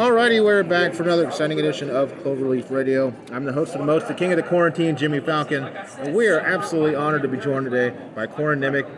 Alrighty, 0.00 0.42
we're 0.42 0.62
back 0.62 0.94
for 0.94 1.02
another 1.02 1.26
exciting 1.28 1.58
edition 1.58 1.90
of 1.90 2.10
Cloverleaf 2.22 2.70
Radio. 2.70 3.12
I'm 3.32 3.44
the 3.44 3.52
host 3.52 3.74
of 3.74 3.80
the 3.80 3.84
most, 3.84 4.08
the 4.08 4.14
king 4.14 4.32
of 4.32 4.38
the 4.38 4.42
quarantine, 4.42 4.96
Jimmy 4.96 5.20
Falcon, 5.20 5.64
and 5.64 6.14
we 6.14 6.26
are 6.28 6.40
absolutely 6.40 6.94
honored 6.94 7.20
to 7.20 7.28
be 7.28 7.36
joined 7.36 7.70
today 7.70 7.94
by 8.14 8.26
Corin 8.26 8.60
Nemec, 8.60 8.88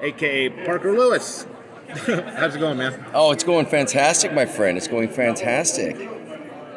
aka 0.00 0.48
Parker 0.64 0.94
Lewis. 0.94 1.46
How's 1.88 2.56
it 2.56 2.60
going, 2.60 2.78
man? 2.78 3.04
Oh, 3.12 3.30
it's 3.30 3.44
going 3.44 3.66
fantastic, 3.66 4.32
my 4.32 4.46
friend. 4.46 4.78
It's 4.78 4.88
going 4.88 5.10
fantastic. 5.10 5.98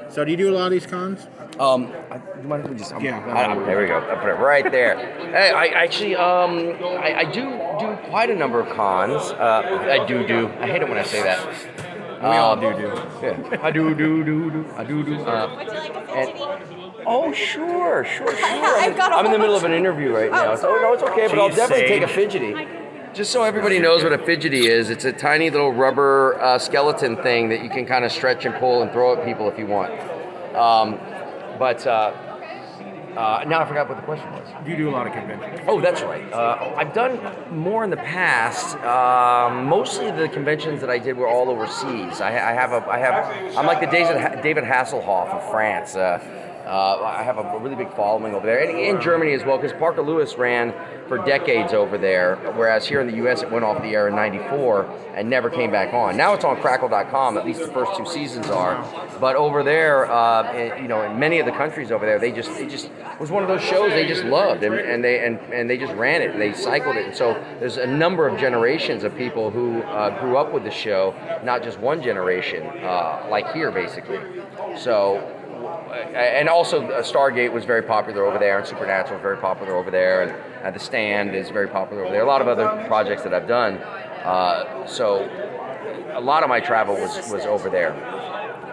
So, 0.10 0.26
do 0.26 0.32
you 0.32 0.36
do 0.36 0.54
a 0.54 0.56
lot 0.58 0.66
of 0.66 0.72
these 0.72 0.86
cons? 0.86 1.26
Um, 1.62 1.94
I, 2.12 2.18
you 2.42 2.44
mind 2.46 2.66
if 2.66 2.72
we 2.72 2.78
just? 2.78 2.92
I'm- 2.92 3.06
Yeah. 3.06 3.20
I- 3.26 3.58
there 3.66 3.80
we 3.80 3.88
go. 3.88 4.00
I 4.00 4.16
put 4.16 4.32
it 4.32 4.34
right 4.34 4.70
there. 4.70 4.98
Hey, 5.32 5.50
I 5.50 5.68
actually, 5.68 6.18
um, 6.18 6.76
I, 7.02 7.20
I 7.20 7.24
do 7.32 7.44
do 7.80 7.96
quite 8.10 8.30
a 8.30 8.36
number 8.36 8.60
of 8.60 8.68
cons. 8.76 9.22
Uh, 9.32 9.98
I 10.02 10.06
do 10.06 10.28
do. 10.28 10.50
I 10.60 10.68
hate 10.68 10.82
it 10.82 10.90
when 10.90 10.98
I 10.98 11.04
say 11.04 11.24
that. 11.24 11.93
We 12.24 12.30
all 12.38 12.54
Um, 12.54 12.60
do 12.62 12.74
do. 12.74 13.02
Yeah. 13.22 13.58
I 13.62 13.70
do 13.72 13.94
do 13.94 14.24
do 14.24 14.50
do. 14.50 14.66
I 14.78 14.84
do 14.86 15.04
do. 15.04 15.16
Uh, 15.16 15.50
Would 15.58 15.68
you 15.68 15.74
like 15.74 15.94
a 15.96 16.00
and- 16.14 16.30
fidgety? 16.30 17.04
oh, 17.06 17.34
sure, 17.34 18.06
sure, 18.06 18.36
sure. 18.38 18.78
I've 18.80 18.96
got 18.96 19.12
a 19.12 19.16
I'm 19.16 19.26
in 19.26 19.32
the 19.34 19.38
whole 19.38 19.40
middle 19.40 19.56
of 19.58 19.62
bunch 19.64 19.74
an 19.74 19.78
interview 19.78 20.16
right 20.16 20.32
now. 20.32 20.54
Oh, 20.54 20.56
so, 20.56 20.70
no, 20.82 20.94
it's 20.94 21.04
okay, 21.04 21.28
but 21.28 21.38
I'll 21.38 21.50
Jeez, 21.50 21.56
definitely 21.58 21.88
take 21.88 22.04
a 22.04 22.08
fidgety. 22.08 22.68
Just 23.14 23.32
so 23.32 23.44
everybody 23.44 23.78
knows 23.80 24.04
what 24.04 24.14
a 24.14 24.18
fidgety 24.18 24.68
is, 24.68 24.90
it's 24.90 25.06
a 25.06 25.12
tiny 25.12 25.50
little 25.50 25.72
rubber 25.74 26.40
uh, 26.42 26.58
skeleton 26.58 27.16
thing 27.22 27.50
that 27.50 27.62
you 27.62 27.70
can 27.70 27.86
kind 27.86 28.06
of 28.06 28.12
stretch 28.12 28.46
and 28.46 28.56
pull 28.56 28.82
and 28.82 28.92
throw 28.92 29.14
at 29.20 29.26
people 29.26 29.50
if 29.50 29.60
you 29.60 29.68
want. 29.68 29.92
Um, 30.56 30.98
but 31.60 31.86
uh, 31.86 32.14
uh, 33.18 33.44
now 33.48 33.62
I 33.62 33.66
forgot 33.66 33.88
what 33.88 33.98
the 33.98 34.04
question 34.04 34.32
was. 34.32 34.48
You 34.68 34.76
do 34.76 34.90
a 34.90 34.92
lot 34.92 35.08
of 35.08 35.14
conventions. 35.14 35.62
Oh, 35.68 35.80
that's 35.80 36.02
right. 36.02 36.32
Uh, 36.32 36.74
I've 36.76 36.94
done 36.94 37.20
more 37.52 37.84
in 37.84 37.90
the 37.90 37.98
past. 37.98 38.76
Um, 38.78 39.66
mostly 39.66 40.12
the 40.12 40.30
conventions 40.30 40.82
that 40.82 40.90
I 40.90 40.98
did 40.98 41.18
were 41.18 41.28
all 41.28 41.50
overseas. 41.50 42.22
I, 42.22 42.30
I 42.30 42.54
have 42.54 42.72
a, 42.72 42.90
I 42.90 42.98
have, 43.00 43.58
I'm 43.58 43.66
like 43.66 43.80
the 43.80 43.88
David 43.88 44.42
David 44.42 44.64
Hasselhoff 44.64 45.30
of 45.30 45.50
France. 45.52 45.96
Uh, 46.74 47.04
I 47.04 47.22
have 47.22 47.38
a 47.38 47.60
really 47.60 47.76
big 47.76 47.94
following 47.96 48.34
over 48.34 48.48
there, 48.48 48.68
and 48.68 48.80
in 48.80 49.00
Germany 49.00 49.34
as 49.34 49.44
well, 49.46 49.60
because 49.60 49.78
Parker 49.78 50.02
Lewis 50.02 50.36
ran 50.40 50.74
for 51.08 51.20
decades 51.20 51.72
over 51.72 52.00
there, 52.00 52.38
whereas 52.56 52.88
here 52.88 53.00
in 53.00 53.06
the 53.06 53.18
U.S. 53.18 53.44
it 53.44 53.52
went 53.52 53.64
off 53.64 53.80
the 53.84 53.90
air 53.90 54.08
in 54.08 54.16
'94 54.16 54.86
and 55.14 55.30
never 55.30 55.52
came 55.52 55.70
back 55.70 55.94
on. 55.94 56.18
Now 56.18 56.34
it's 56.34 56.44
on 56.44 56.60
Crackle.com. 56.60 57.38
At 57.38 57.46
least 57.46 57.60
the 57.60 57.68
first 57.68 57.96
two 57.96 58.08
seasons 58.08 58.48
are, 58.50 58.84
but 59.20 59.36
over 59.36 59.62
there, 59.62 60.12
uh, 60.12 60.52
in- 60.54 60.82
you 60.82 60.88
know, 60.88 61.04
in 61.04 61.20
many 61.20 61.38
of 61.38 61.46
the 61.46 61.52
countries 61.52 61.92
over 61.92 62.08
there, 62.08 62.18
they 62.18 62.32
just, 62.32 62.50
it 62.60 62.72
just 62.72 62.90
was 63.20 63.30
one 63.30 63.44
of 63.44 63.50
those 63.50 63.62
shows 63.62 63.92
they 63.92 64.08
just 64.08 64.24
loved, 64.24 64.64
and, 64.64 64.74
and 64.74 65.04
they 65.04 65.24
and, 65.24 65.38
and 65.54 65.70
they 65.70 65.78
just 65.78 65.94
ran 65.94 66.24
it, 66.24 66.32
and 66.32 66.42
they 66.42 66.54
cycled 66.54 66.96
it. 66.96 67.06
And 67.06 67.16
so 67.16 67.34
there's 67.60 67.78
a 67.78 67.86
number 67.86 68.28
of 68.28 68.40
generations 68.40 69.04
of 69.04 69.16
people 69.16 69.52
who 69.52 69.84
uh, 69.84 70.20
grew 70.20 70.38
up 70.38 70.52
with 70.52 70.64
the 70.64 70.72
show, 70.72 71.14
not 71.44 71.62
just 71.62 71.78
one 71.80 72.02
generation, 72.02 72.66
uh, 72.66 73.28
like 73.30 73.54
here 73.54 73.72
basically. 73.72 74.18
So 74.76 75.22
and 75.64 76.50
also 76.50 76.86
uh, 76.88 77.02
Stargate 77.02 77.52
was 77.52 77.66
very 77.66 77.82
popular 77.82 78.26
over 78.26 78.40
there, 78.40 78.60
and 78.60 78.68
Supernatural 78.68 79.16
was 79.16 79.22
very 79.22 79.38
popular 79.38 79.76
over 79.76 79.92
there, 79.92 80.24
and 80.24 80.66
uh, 80.66 80.72
The 80.72 80.80
Stand 80.80 81.36
is 81.36 81.50
very 81.50 81.68
popular 81.68 82.04
over 82.04 82.12
there. 82.12 82.24
A 82.24 82.28
lot 82.28 82.42
of 82.42 82.48
other 82.48 82.86
projects 82.88 83.24
that 83.24 83.34
I've 83.34 83.48
done. 83.48 83.76
Uh, 83.78 84.86
so 84.88 85.24
a 86.14 86.22
lot 86.22 86.44
of 86.44 86.50
my 86.50 86.60
travel 86.60 86.96
was 86.96 87.32
was 87.32 87.46
over 87.46 87.70
there, 87.70 87.92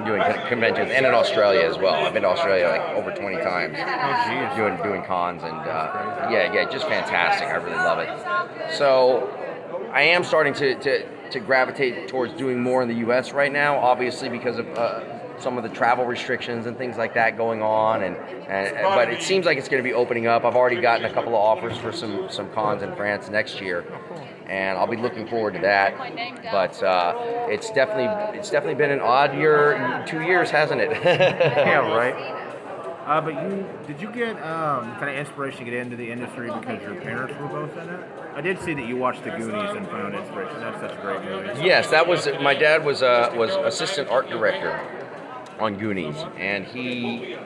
doing 0.05 0.23
conventions, 0.49 0.91
and 0.91 1.07
in 1.07 1.15
Australia 1.15 1.63
as 1.63 1.79
well. 1.79 1.95
I've 1.95 2.13
been 2.13 2.23
to 2.23 2.29
Australia 2.29 2.69
like 2.69 2.83
over 2.97 3.11
20 3.13 3.37
times, 3.39 3.77
geez. 3.77 4.57
doing 4.57 4.77
doing 4.83 5.03
cons, 5.05 5.43
and 5.43 5.53
uh, 5.53 6.29
yeah, 6.31 6.53
yeah, 6.53 6.71
just 6.71 6.87
fantastic. 6.87 7.49
I 7.49 7.57
really 7.57 7.77
love 7.77 7.99
it. 7.99 8.77
So 8.77 9.29
I 9.93 10.03
am 10.03 10.23
starting 10.23 10.55
to, 10.55 10.77
to, 10.77 11.31
to 11.31 11.41
gravitate 11.41 12.09
towards 12.09 12.33
doing 12.35 12.63
more 12.63 12.81
in 12.83 12.89
the 12.89 12.95
U.S. 12.97 13.33
right 13.33 13.53
now, 13.53 13.77
obviously 13.79 14.29
because 14.29 14.59
of 14.59 14.69
uh, 14.79 15.01
some 15.41 15.57
of 15.57 15.63
the 15.63 15.69
travel 15.69 16.05
restrictions 16.05 16.67
and 16.67 16.77
things 16.77 16.97
like 16.97 17.15
that 17.15 17.37
going 17.37 17.63
on. 17.63 18.03
And, 18.03 18.17
and 18.17 18.77
but 18.83 19.11
it 19.11 19.23
seems 19.23 19.47
like 19.47 19.59
it's 19.59 19.69
going 19.69 19.83
to 19.83 19.89
be 19.89 19.95
opening 19.95 20.27
up. 20.27 20.45
I've 20.45 20.57
already 20.57 20.81
gotten 20.81 21.07
a 21.07 21.13
couple 21.13 21.35
of 21.35 21.41
offers 21.41 21.77
for 21.79 21.93
some 21.93 22.29
some 22.31 22.51
cons 22.53 22.83
in 22.83 22.95
France 22.97 23.29
next 23.29 23.61
year, 23.61 23.85
and 24.47 24.79
I'll 24.79 24.87
be 24.87 24.97
looking 24.97 25.27
forward 25.27 25.55
to 25.55 25.61
that. 25.61 25.97
But 26.51 26.83
uh, 26.83 27.15
it's 27.49 27.71
definitely 27.71 28.39
it's 28.39 28.51
definitely 28.51 28.77
been 28.77 28.91
an 28.91 29.01
odd 29.01 29.35
year, 29.35 30.05
two 30.07 30.23
years, 30.23 30.51
hasn't 30.51 30.81
it? 30.81 30.91
Yeah, 31.71 31.95
right. 31.95 32.41
Uh, 33.07 33.21
but 33.21 33.35
you 33.35 33.67
did 33.87 34.01
you 34.01 34.11
get 34.13 34.37
um, 34.37 34.95
kind 34.97 35.11
of 35.11 35.17
inspiration 35.17 35.59
to 35.59 35.65
get 35.65 35.75
into 35.75 35.97
the 35.97 36.11
industry 36.11 36.51
because 36.51 36.81
your 36.83 36.95
parents 36.95 37.35
were 37.41 37.49
both 37.49 37.77
in 37.77 37.89
it? 37.89 38.01
I 38.35 38.41
did 38.41 38.61
see 38.61 38.75
that 38.75 38.87
you 38.87 38.97
watched 38.97 39.25
The 39.25 39.31
Goonies 39.31 39.77
and 39.77 39.87
found 39.89 40.15
inspiration. 40.15 40.61
That's 40.61 40.81
such 40.81 40.93
a 40.93 41.01
great 41.01 41.25
movie. 41.25 41.65
Yes, 41.65 41.89
that 41.91 42.07
was 42.07 42.29
my 42.41 42.55
dad 42.55 42.85
was 42.85 43.03
uh, 43.03 43.33
was 43.35 43.51
assistant 43.57 44.09
art 44.09 44.29
director 44.31 44.79
on 45.61 45.77
Goonies, 45.77 46.17
and 46.39 46.67
he, 46.67 47.37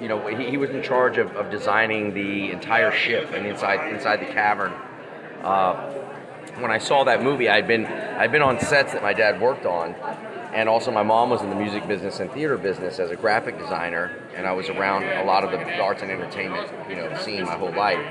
you 0.00 0.08
know, 0.08 0.26
he, 0.26 0.50
he 0.50 0.56
was 0.56 0.70
in 0.70 0.82
charge 0.82 1.18
of, 1.18 1.30
of 1.36 1.50
designing 1.50 2.12
the 2.12 2.50
entire 2.50 2.90
ship 2.90 3.30
and 3.32 3.46
inside 3.46 3.92
inside 3.92 4.20
the 4.20 4.32
cavern. 4.32 4.72
Uh, 5.42 5.74
when 6.58 6.70
I 6.70 6.78
saw 6.78 7.04
that 7.04 7.22
movie, 7.22 7.48
I'd 7.48 7.68
been 7.68 7.86
I'd 7.86 8.32
been 8.32 8.42
on 8.42 8.58
sets 8.60 8.92
that 8.92 9.02
my 9.02 9.12
dad 9.12 9.40
worked 9.40 9.66
on, 9.66 9.94
and 10.52 10.68
also 10.68 10.90
my 10.90 11.04
mom 11.04 11.30
was 11.30 11.42
in 11.42 11.48
the 11.48 11.56
music 11.56 11.86
business 11.86 12.20
and 12.20 12.30
theater 12.32 12.58
business 12.58 12.98
as 12.98 13.10
a 13.10 13.16
graphic 13.16 13.58
designer, 13.58 14.20
and 14.34 14.46
I 14.46 14.52
was 14.52 14.68
around 14.68 15.04
a 15.04 15.24
lot 15.24 15.44
of 15.44 15.52
the 15.52 15.78
arts 15.78 16.02
and 16.02 16.10
entertainment, 16.10 16.70
you 16.88 16.96
know, 16.96 17.16
scene 17.18 17.44
my 17.44 17.56
whole 17.56 17.72
life. 17.72 18.04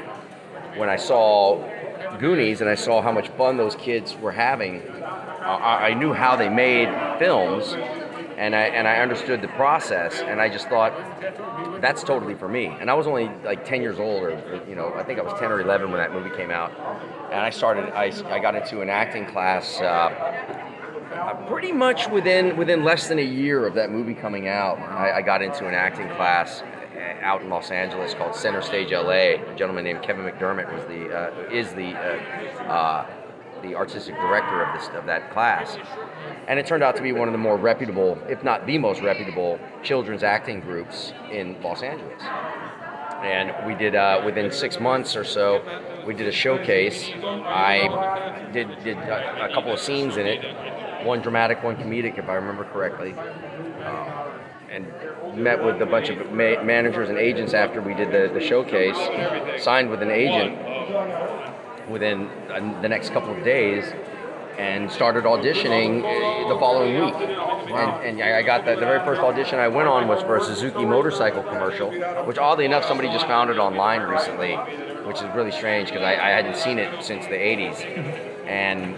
When 0.77 0.89
I 0.89 0.95
saw 0.95 1.61
Goonies 2.17 2.61
and 2.61 2.69
I 2.69 2.75
saw 2.75 3.01
how 3.01 3.11
much 3.11 3.27
fun 3.29 3.57
those 3.57 3.75
kids 3.75 4.15
were 4.15 4.31
having, 4.31 4.81
I 5.43 5.89
I 5.89 5.93
knew 5.93 6.13
how 6.13 6.37
they 6.37 6.49
made 6.49 6.87
films, 7.19 7.75
and 8.39 8.55
I 8.55 8.61
and 8.67 8.87
I 8.87 9.01
understood 9.01 9.41
the 9.41 9.49
process, 9.49 10.21
and 10.21 10.39
I 10.39 10.47
just 10.47 10.69
thought 10.69 10.93
that's 11.81 12.03
totally 12.03 12.35
for 12.35 12.47
me. 12.47 12.67
And 12.67 12.89
I 12.89 12.93
was 12.93 13.05
only 13.05 13.29
like 13.43 13.65
10 13.65 13.81
years 13.81 13.99
old, 13.99 14.23
or, 14.23 14.63
you 14.67 14.75
know, 14.75 14.93
I 14.95 15.03
think 15.03 15.19
I 15.19 15.23
was 15.23 15.37
10 15.39 15.51
or 15.51 15.59
11 15.59 15.91
when 15.91 15.99
that 15.99 16.13
movie 16.13 16.35
came 16.35 16.49
out, 16.49 16.71
and 17.31 17.41
I 17.41 17.49
started. 17.49 17.93
I, 17.93 18.13
I 18.33 18.39
got 18.39 18.55
into 18.55 18.81
an 18.81 18.89
acting 18.89 19.25
class. 19.25 19.79
Uh, 19.81 20.45
uh, 21.09 21.47
pretty 21.47 21.71
much 21.71 22.07
within 22.09 22.55
within 22.55 22.83
less 22.83 23.09
than 23.09 23.19
a 23.19 23.23
year 23.23 23.65
of 23.67 23.73
that 23.73 23.91
movie 23.91 24.13
coming 24.13 24.47
out, 24.47 24.79
I, 24.79 25.17
I 25.17 25.21
got 25.21 25.41
into 25.41 25.67
an 25.67 25.73
acting 25.73 26.07
class 26.09 26.61
uh, 26.95 27.17
out 27.21 27.41
in 27.41 27.49
Los 27.49 27.71
Angeles 27.71 28.13
called 28.13 28.35
Center 28.35 28.61
Stage 28.61 28.91
LA. 28.91 29.35
A 29.35 29.55
gentleman 29.57 29.83
named 29.83 30.01
Kevin 30.01 30.23
McDermott 30.23 30.71
was 30.71 30.85
the 30.85 31.09
uh, 31.11 31.51
is 31.51 31.73
the 31.73 31.93
uh, 31.93 32.71
uh, 32.71 33.05
the 33.61 33.75
artistic 33.75 34.15
director 34.15 34.63
of 34.63 34.79
this 34.79 34.89
of 34.95 35.05
that 35.05 35.31
class, 35.31 35.77
and 36.47 36.59
it 36.59 36.65
turned 36.65 36.83
out 36.83 36.95
to 36.95 37.01
be 37.01 37.11
one 37.11 37.27
of 37.27 37.31
the 37.31 37.37
more 37.37 37.57
reputable, 37.57 38.17
if 38.27 38.43
not 38.43 38.65
the 38.65 38.77
most 38.77 39.01
reputable, 39.01 39.59
children's 39.83 40.23
acting 40.23 40.59
groups 40.59 41.13
in 41.31 41.61
Los 41.61 41.83
Angeles. 41.83 42.21
And 43.23 43.53
we 43.67 43.75
did 43.75 43.95
uh, 43.95 44.21
within 44.25 44.51
six 44.51 44.79
months 44.79 45.15
or 45.15 45.25
so, 45.25 45.61
we 46.07 46.13
did 46.13 46.27
a 46.27 46.31
showcase. 46.31 47.09
I 47.13 48.49
did 48.53 48.67
did 48.83 48.97
a, 48.97 49.49
a 49.49 49.53
couple 49.53 49.73
of 49.73 49.79
scenes 49.79 50.17
in 50.17 50.25
it, 50.25 51.05
one 51.05 51.21
dramatic, 51.21 51.61
one 51.63 51.75
comedic, 51.75 52.17
if 52.17 52.29
I 52.29 52.35
remember 52.35 52.63
correctly. 52.63 53.13
Um, 53.13 54.31
and 54.71 54.85
met 55.35 55.63
with 55.63 55.81
a 55.81 55.85
bunch 55.85 56.09
of 56.09 56.17
ma- 56.31 56.61
managers 56.63 57.09
and 57.09 57.17
agents 57.17 57.53
after 57.53 57.81
we 57.81 57.93
did 57.93 58.11
the, 58.11 58.31
the 58.33 58.39
showcase. 58.39 58.97
Signed 59.63 59.89
with 59.89 60.01
an 60.01 60.11
agent 60.11 60.57
within 61.89 62.27
uh, 62.49 62.81
the 62.81 62.89
next 62.89 63.11
couple 63.11 63.35
of 63.35 63.43
days 63.43 63.91
and 64.59 64.91
started 64.91 65.23
auditioning 65.23 66.03
uh, 66.03 66.53
the 66.53 66.59
following 66.59 67.05
week. 67.05 67.13
And, 67.15 68.19
and 68.19 68.21
I 68.21 68.41
got 68.41 68.65
the, 68.65 68.75
the 68.75 68.81
very 68.81 68.99
first 69.05 69.21
audition 69.21 69.57
I 69.57 69.69
went 69.69 69.87
on 69.87 70.07
was 70.07 70.21
for 70.23 70.35
a 70.35 70.43
Suzuki 70.43 70.85
motorcycle 70.85 71.43
commercial, 71.43 71.91
which 72.25 72.37
oddly 72.37 72.65
enough 72.65 72.83
somebody 72.85 73.07
just 73.07 73.25
found 73.25 73.49
it 73.49 73.57
online 73.57 74.01
recently, 74.01 74.55
which 75.05 75.21
is 75.21 75.33
really 75.33 75.51
strange 75.51 75.89
because 75.89 76.03
I, 76.03 76.13
I 76.13 76.29
hadn't 76.29 76.57
seen 76.57 76.77
it 76.77 77.03
since 77.03 77.25
the 77.25 77.35
80s. 77.35 77.85
And 78.45 78.95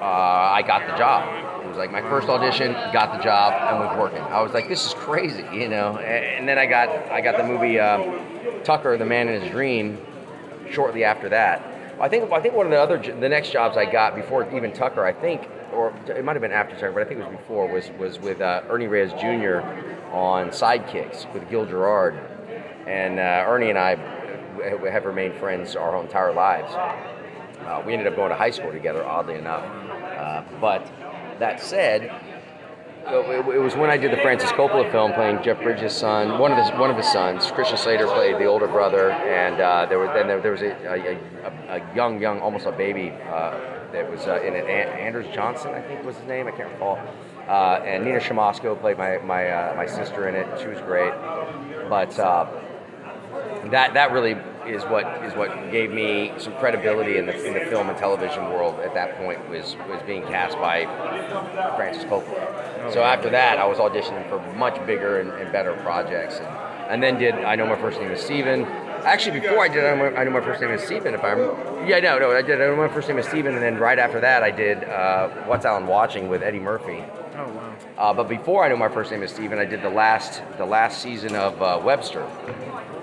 uh, 0.00 0.52
I 0.52 0.62
got 0.64 0.86
the 0.86 0.96
job. 0.96 1.64
It 1.64 1.68
was 1.68 1.76
like 1.76 1.90
my 1.90 2.02
first 2.02 2.28
audition, 2.28 2.72
got 2.92 3.16
the 3.16 3.24
job, 3.24 3.52
and 3.54 3.80
was 3.80 3.98
working. 3.98 4.20
I 4.20 4.42
was 4.42 4.52
like, 4.52 4.68
this 4.68 4.86
is 4.86 4.94
crazy, 4.94 5.44
you 5.52 5.68
know. 5.68 5.96
And, 5.96 6.24
and 6.24 6.48
then 6.48 6.58
I 6.58 6.66
got 6.66 6.88
I 7.10 7.20
got 7.20 7.36
the 7.36 7.42
movie 7.42 7.80
um, 7.80 8.62
Tucker, 8.62 8.96
The 8.96 9.06
Man 9.06 9.28
in 9.28 9.42
His 9.42 9.50
Dream, 9.50 9.98
shortly 10.70 11.02
after 11.02 11.30
that. 11.30 11.73
I 12.00 12.08
think 12.08 12.30
I 12.32 12.40
think 12.40 12.54
one 12.54 12.66
of 12.66 12.72
the 12.72 12.80
other 12.80 12.98
the 12.98 13.28
next 13.28 13.50
jobs 13.50 13.76
I 13.76 13.90
got 13.90 14.14
before 14.14 14.50
even 14.54 14.72
Tucker, 14.72 15.04
I 15.04 15.12
think, 15.12 15.48
or 15.72 15.94
it 16.08 16.24
might 16.24 16.32
have 16.32 16.42
been 16.42 16.52
after 16.52 16.74
Tucker, 16.74 16.92
but 16.92 17.02
I 17.02 17.04
think 17.04 17.20
it 17.20 17.28
was 17.28 17.36
before, 17.36 17.66
was 17.68 17.90
was 17.98 18.18
with 18.18 18.40
uh, 18.40 18.62
Ernie 18.68 18.86
Reyes 18.86 19.12
Jr. 19.12 19.60
on 20.12 20.50
Sidekicks 20.50 21.32
with 21.32 21.48
Gil 21.48 21.66
Gerard, 21.66 22.14
and 22.86 23.18
uh, 23.18 23.44
Ernie 23.46 23.70
and 23.70 23.78
I 23.78 23.96
have 24.90 25.04
remained 25.04 25.34
friends 25.34 25.76
our 25.76 26.00
entire 26.00 26.32
lives. 26.32 26.72
Uh, 26.74 27.82
we 27.86 27.92
ended 27.92 28.06
up 28.06 28.16
going 28.16 28.30
to 28.30 28.36
high 28.36 28.50
school 28.50 28.72
together, 28.72 29.04
oddly 29.04 29.36
enough. 29.36 29.64
Uh, 29.64 30.42
but 30.60 30.86
that 31.38 31.60
said, 31.60 32.10
it, 33.06 33.58
was 33.60 33.74
when 33.76 33.90
I 33.90 33.96
did 33.96 34.12
the 34.12 34.16
Francis 34.18 34.50
Coppola 34.52 34.90
film, 34.90 35.12
playing 35.12 35.42
Jeff 35.42 35.62
Bridges' 35.62 35.92
son, 35.92 36.38
one 36.38 36.52
of 36.52 36.58
his 36.58 36.70
one 36.78 36.90
of 36.90 36.96
his 36.96 37.10
sons. 37.10 37.50
Christian 37.50 37.76
Slater 37.76 38.06
played 38.06 38.36
the 38.36 38.46
older 38.46 38.66
brother, 38.66 39.10
and 39.10 39.60
uh, 39.60 39.86
there 39.86 39.98
was 39.98 40.10
then 40.14 40.26
there, 40.26 40.40
there 40.40 40.52
was 40.52 40.62
a, 40.62 40.72
a, 40.86 41.76
a, 41.76 41.94
young, 41.94 42.20
young, 42.20 42.40
almost 42.40 42.66
a 42.66 42.72
baby 42.72 43.10
uh, 43.10 43.58
that 43.92 44.10
was 44.10 44.26
uh, 44.26 44.40
in 44.40 44.54
it. 44.54 44.64
An- 44.64 44.98
Anders 44.98 45.26
Johnson, 45.34 45.72
I 45.74 45.80
think 45.82 46.04
was 46.04 46.16
his 46.16 46.26
name. 46.26 46.46
I 46.46 46.50
can't 46.52 46.70
recall. 46.72 46.98
Uh, 47.48 47.82
and 47.84 48.04
Nina 48.04 48.20
Siemaszko 48.20 48.80
played 48.80 48.98
my 48.98 49.18
my 49.18 49.48
uh, 49.50 49.74
my 49.76 49.86
sister 49.86 50.28
in 50.28 50.34
it. 50.34 50.46
She 50.60 50.66
was 50.66 50.80
great, 50.80 51.12
but 51.88 52.18
uh, 52.18 52.46
that 53.70 53.94
that 53.94 54.12
really 54.12 54.36
is 54.66 54.82
what 54.84 55.06
is 55.24 55.34
what 55.34 55.70
gave 55.70 55.90
me 55.90 56.32
some 56.38 56.54
credibility 56.54 57.18
in 57.18 57.26
the 57.26 57.46
in 57.46 57.54
the 57.54 57.60
film 57.70 57.88
and 57.88 57.98
television 57.98 58.44
world 58.50 58.78
at 58.80 58.94
that 58.94 59.16
point 59.16 59.48
was 59.48 59.76
was 59.88 60.00
being 60.06 60.22
cast 60.22 60.56
by 60.58 60.84
Francis 61.76 62.04
Coppola. 62.04 62.92
So 62.92 63.02
after 63.02 63.30
that, 63.30 63.58
I 63.58 63.66
was 63.66 63.78
auditioning 63.78 64.28
for 64.28 64.38
much 64.56 64.74
bigger 64.86 65.20
and, 65.20 65.30
and 65.30 65.52
better 65.52 65.74
projects, 65.82 66.36
and, 66.36 66.46
and 66.90 67.02
then 67.02 67.18
did 67.18 67.34
I 67.34 67.56
know 67.56 67.66
my 67.66 67.76
first 67.76 68.00
name 68.00 68.10
is 68.10 68.20
Steven. 68.20 68.64
Actually, 69.04 69.40
before 69.40 69.62
I 69.62 69.68
did 69.68 69.84
I 69.84 69.94
know, 69.94 70.10
my, 70.10 70.16
I 70.16 70.24
know 70.24 70.30
my 70.30 70.40
first 70.40 70.62
name 70.62 70.70
is 70.70 70.82
Steven. 70.82 71.14
If 71.14 71.22
I'm 71.22 71.38
yeah, 71.86 72.00
no, 72.00 72.18
no, 72.18 72.30
I 72.32 72.42
did 72.42 72.60
I 72.60 72.66
know 72.66 72.76
my 72.76 72.88
first 72.88 73.08
name 73.08 73.18
is 73.18 73.26
Steven, 73.26 73.54
and 73.54 73.62
then 73.62 73.78
right 73.78 73.98
after 73.98 74.20
that, 74.20 74.42
I 74.42 74.50
did 74.50 74.84
uh, 74.84 75.28
What's 75.46 75.64
Alan 75.64 75.86
Watching 75.86 76.28
with 76.28 76.42
Eddie 76.42 76.60
Murphy. 76.60 77.02
Oh 77.36 77.48
wow. 77.48 77.74
Uh, 77.98 78.12
but 78.14 78.28
before 78.28 78.64
I 78.64 78.68
knew 78.68 78.76
my 78.76 78.88
first 78.88 79.10
name 79.10 79.22
is 79.22 79.30
Steven, 79.32 79.58
I 79.58 79.64
did 79.64 79.82
the 79.82 79.90
last 79.90 80.42
the 80.56 80.64
last 80.64 81.02
season 81.02 81.34
of 81.34 81.60
uh, 81.60 81.80
Webster, 81.84 82.22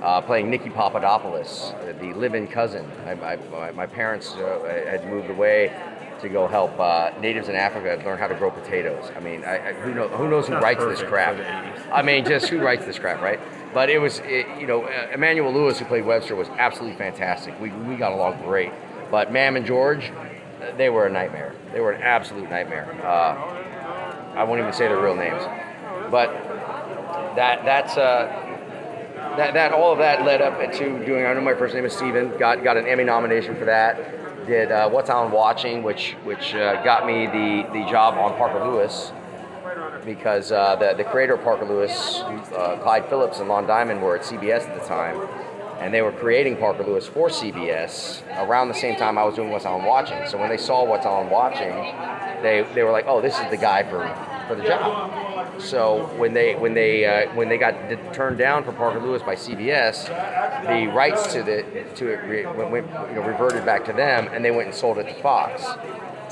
uh, 0.02 0.22
playing 0.22 0.50
Nikki 0.50 0.70
Papadopoulos, 0.70 1.74
the 2.00 2.14
live-in 2.14 2.48
cousin. 2.48 2.86
I, 3.06 3.12
I, 3.12 3.36
my- 3.52 3.72
my 3.72 3.86
parents 3.86 4.32
uh, 4.36 4.86
had 4.90 5.06
moved 5.10 5.30
away 5.30 5.72
to 6.22 6.30
go 6.30 6.48
help 6.48 6.80
uh, 6.80 7.12
natives 7.20 7.50
in 7.50 7.56
Africa 7.56 8.00
learn 8.06 8.20
how 8.20 8.28
to 8.28 8.36
grow 8.36 8.52
potatoes. 8.52 9.12
I 9.16 9.20
mean, 9.20 9.44
I, 9.44 9.70
I, 9.70 9.74
who, 9.74 9.94
know, 9.94 10.08
who 10.08 10.30
knows 10.30 10.46
who 10.46 10.54
Sounds 10.54 10.64
writes 10.64 10.86
this 10.86 11.02
crap? 11.02 11.36
for 11.36 11.42
the 11.42 11.50
80s. 11.50 11.92
I 11.92 12.02
mean, 12.04 12.24
just 12.26 12.48
who 12.48 12.60
writes 12.60 12.86
this 12.86 13.00
crap, 13.00 13.22
right? 13.22 13.40
But 13.74 13.90
it 13.90 13.98
was, 13.98 14.20
it, 14.26 14.46
you 14.60 14.68
know, 14.68 14.84
uh, 14.84 15.08
Emmanuel 15.12 15.52
Lewis, 15.52 15.80
who 15.80 15.86
played 15.86 16.06
Webster, 16.06 16.36
was 16.36 16.48
absolutely 16.50 16.96
fantastic. 16.96 17.60
We, 17.60 17.72
we 17.72 17.96
got 17.96 18.12
along 18.12 18.40
great. 18.44 18.72
But 19.10 19.32
Mam 19.34 19.56
and 19.56 19.66
George, 19.66 20.12
they 20.78 20.92
were 20.92 21.08
a 21.08 21.12
nightmare. 21.12 21.56
They 21.74 21.80
were 21.80 21.92
an 21.92 22.04
absolute 22.04 22.52
nightmare. 22.52 22.86
Uh, 23.04 23.61
I 24.42 24.44
won't 24.44 24.60
even 24.60 24.74
say 24.74 24.88
their 24.88 25.00
real 25.00 25.16
names, 25.16 25.44
but 26.10 26.34
that 27.36 27.64
that's 27.64 27.96
uh, 27.96 28.26
that 29.38 29.54
that 29.54 29.72
all 29.72 29.92
of 29.92 30.00
that 30.00 30.26
led 30.26 30.42
up 30.42 30.58
to 30.74 31.06
doing. 31.06 31.28
I 31.28 31.34
know 31.36 31.42
my 31.42 31.54
first 31.54 31.76
name 31.76 31.86
is 31.86 31.94
Steven. 31.94 32.36
Got 32.40 32.64
got 32.64 32.76
an 32.76 32.88
Emmy 32.88 33.04
nomination 33.04 33.56
for 33.56 33.66
that. 33.66 34.48
Did 34.48 34.72
uh, 34.72 34.90
What's 34.90 35.12
Alan 35.12 35.32
Watching, 35.32 35.84
which 35.84 36.16
which 36.24 36.56
uh, 36.56 36.84
got 36.84 37.06
me 37.06 37.28
the 37.28 37.70
the 37.72 37.88
job 37.88 38.16
on 38.16 38.36
Parker 38.36 38.66
Lewis 38.66 39.12
because 40.04 40.52
uh, 40.52 40.76
the 40.76 40.96
the 40.96 41.04
creator 41.04 41.36
of 41.36 41.44
Parker 41.44 41.66
Lewis, 41.66 42.22
uh, 42.22 42.80
Clyde 42.82 43.08
Phillips 43.10 43.38
and 43.38 43.48
Lon 43.48 43.68
Diamond 43.68 44.02
were 44.02 44.16
at 44.16 44.24
CBS 44.24 44.68
at 44.68 44.82
the 44.82 44.88
time. 44.88 45.22
And 45.80 45.92
they 45.92 46.04
were 46.04 46.12
creating 46.12 46.58
Parker 46.58 46.84
Lewis 46.84 47.08
for 47.08 47.30
CBS 47.30 48.22
around 48.38 48.68
the 48.68 48.74
same 48.76 48.96
time 48.98 49.18
I 49.18 49.24
was 49.24 49.34
doing 49.34 49.50
What's 49.50 49.66
Alan 49.66 49.84
Watching. 49.84 50.28
So 50.28 50.38
when 50.38 50.50
they 50.50 50.58
saw 50.58 50.86
What's 50.86 51.08
Alan 51.08 51.32
Watching, 51.32 51.74
they, 52.44 52.64
they 52.76 52.84
were 52.84 52.92
like, 52.92 53.06
"Oh, 53.08 53.20
this 53.22 53.40
is 53.40 53.50
the 53.50 53.58
guy 53.58 53.82
for, 53.90 54.06
for 54.52 54.62
the 54.62 54.68
job." 54.68 55.62
So 55.62 56.08
when 56.18 56.34
they 56.34 56.56
when 56.56 56.74
they 56.74 57.06
uh, 57.06 57.34
when 57.36 57.50
they 57.50 57.58
got 57.58 57.90
d- 57.90 57.98
turned 58.14 58.38
down 58.38 58.64
for 58.64 58.72
Parker 58.72 59.00
Lewis 59.00 59.22
by 59.22 59.36
CBS, 59.36 60.08
the 60.68 60.92
rights 60.92 61.32
to 61.34 61.44
the 61.44 61.64
to 61.96 62.08
it 62.08 62.18
re- 62.28 62.46
went, 62.46 62.72
went, 62.72 62.88
you 63.10 63.16
know, 63.16 63.24
reverted 63.24 63.66
back 63.66 63.86
to 63.86 63.94
them, 63.94 64.28
and 64.32 64.44
they 64.44 64.52
went 64.52 64.68
and 64.68 64.76
sold 64.76 64.98
it 64.98 65.08
to 65.08 65.14
Fox. 65.22 65.64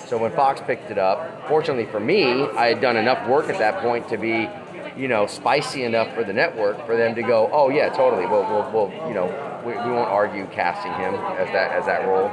So 0.07 0.17
when 0.17 0.31
Fox 0.31 0.61
picked 0.61 0.89
it 0.89 0.97
up, 0.97 1.47
fortunately 1.47 1.85
for 1.85 1.99
me, 1.99 2.47
I 2.49 2.67
had 2.67 2.81
done 2.81 2.97
enough 2.97 3.27
work 3.29 3.47
at 3.49 3.59
that 3.59 3.81
point 3.81 4.09
to 4.09 4.17
be, 4.17 4.49
you 4.97 5.07
know, 5.07 5.27
spicy 5.27 5.83
enough 5.83 6.13
for 6.15 6.23
the 6.23 6.33
network 6.33 6.83
for 6.87 6.97
them 6.97 7.13
to 7.13 7.21
go, 7.21 7.47
oh 7.53 7.69
yeah, 7.69 7.89
totally. 7.89 8.25
We'll, 8.25 8.43
we'll, 8.43 8.71
we'll 8.71 9.07
you 9.07 9.13
know, 9.13 9.27
we, 9.63 9.73
we 9.73 9.91
won't 9.91 10.09
argue 10.09 10.47
casting 10.47 10.93
him 10.93 11.13
as 11.13 11.47
that 11.49 11.71
as 11.71 11.85
that 11.85 12.07
role. 12.07 12.27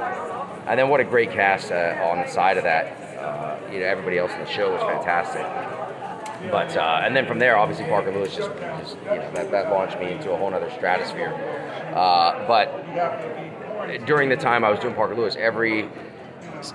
And 0.65 0.79
then 0.79 0.89
what 0.89 0.99
a 0.99 1.03
great 1.03 1.31
cast 1.31 1.71
uh, 1.71 2.09
on 2.09 2.17
the 2.17 2.27
side 2.27 2.57
of 2.57 2.63
that. 2.63 3.19
Uh, 3.19 3.59
you 3.71 3.79
know, 3.79 3.85
everybody 3.85 4.17
else 4.17 4.31
in 4.31 4.39
the 4.39 4.49
show 4.49 4.71
was 4.71 4.81
fantastic. 4.81 5.45
But 6.51 6.77
uh, 6.77 7.01
and 7.03 7.15
then 7.15 7.25
from 7.25 7.39
there, 7.39 7.57
obviously 7.57 7.85
Parker 7.85 8.11
Lewis 8.11 8.35
just, 8.35 8.49
just 8.49 8.97
you 8.97 9.05
know 9.05 9.31
that, 9.33 9.51
that 9.51 9.71
launched 9.71 9.99
me 9.99 10.11
into 10.11 10.31
a 10.31 10.37
whole 10.37 10.53
other 10.53 10.71
stratosphere. 10.71 11.33
Uh, 11.95 12.47
but 12.47 14.05
during 14.05 14.29
the 14.29 14.35
time 14.35 14.63
I 14.63 14.69
was 14.69 14.79
doing 14.79 14.93
Parker 14.93 15.15
Lewis, 15.15 15.35
every 15.35 15.89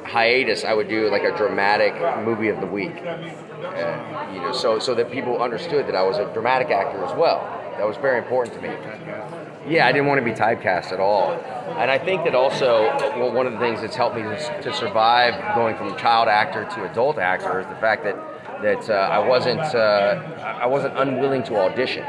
hiatus 0.04 0.64
I 0.64 0.74
would 0.74 0.88
do 0.88 1.08
like 1.10 1.22
a 1.22 1.36
dramatic 1.36 1.94
movie 2.24 2.48
of 2.48 2.60
the 2.60 2.66
week. 2.66 2.96
Uh, 2.96 4.30
you 4.32 4.40
know, 4.40 4.52
so 4.52 4.78
so 4.78 4.94
that 4.94 5.10
people 5.10 5.42
understood 5.42 5.86
that 5.86 5.94
I 5.94 6.02
was 6.02 6.18
a 6.18 6.32
dramatic 6.32 6.70
actor 6.70 7.02
as 7.04 7.16
well. 7.16 7.40
That 7.78 7.86
was 7.86 7.96
very 7.96 8.18
important 8.18 8.54
to 8.56 8.62
me. 8.62 9.41
Yeah, 9.66 9.86
I 9.86 9.92
didn't 9.92 10.08
want 10.08 10.18
to 10.18 10.24
be 10.24 10.32
typecast 10.32 10.92
at 10.92 10.98
all. 10.98 11.32
And 11.78 11.90
I 11.90 11.98
think 11.98 12.24
that 12.24 12.34
also 12.34 12.90
one 13.32 13.46
of 13.46 13.52
the 13.52 13.58
things 13.58 13.80
that's 13.80 13.94
helped 13.94 14.16
me 14.16 14.22
to, 14.22 14.62
to 14.62 14.74
survive 14.74 15.54
going 15.54 15.76
from 15.76 15.96
child 15.96 16.28
actor 16.28 16.64
to 16.64 16.90
adult 16.90 17.18
actor 17.18 17.60
is 17.60 17.66
the 17.66 17.76
fact 17.76 18.04
that 18.04 18.16
that 18.62 18.88
uh, 18.88 18.94
I 18.94 19.18
wasn't 19.18 19.60
uh, 19.60 20.22
I 20.60 20.66
wasn't 20.66 20.96
unwilling 20.96 21.42
to 21.44 21.56
audition, 21.58 22.04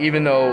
even 0.00 0.24
though 0.24 0.50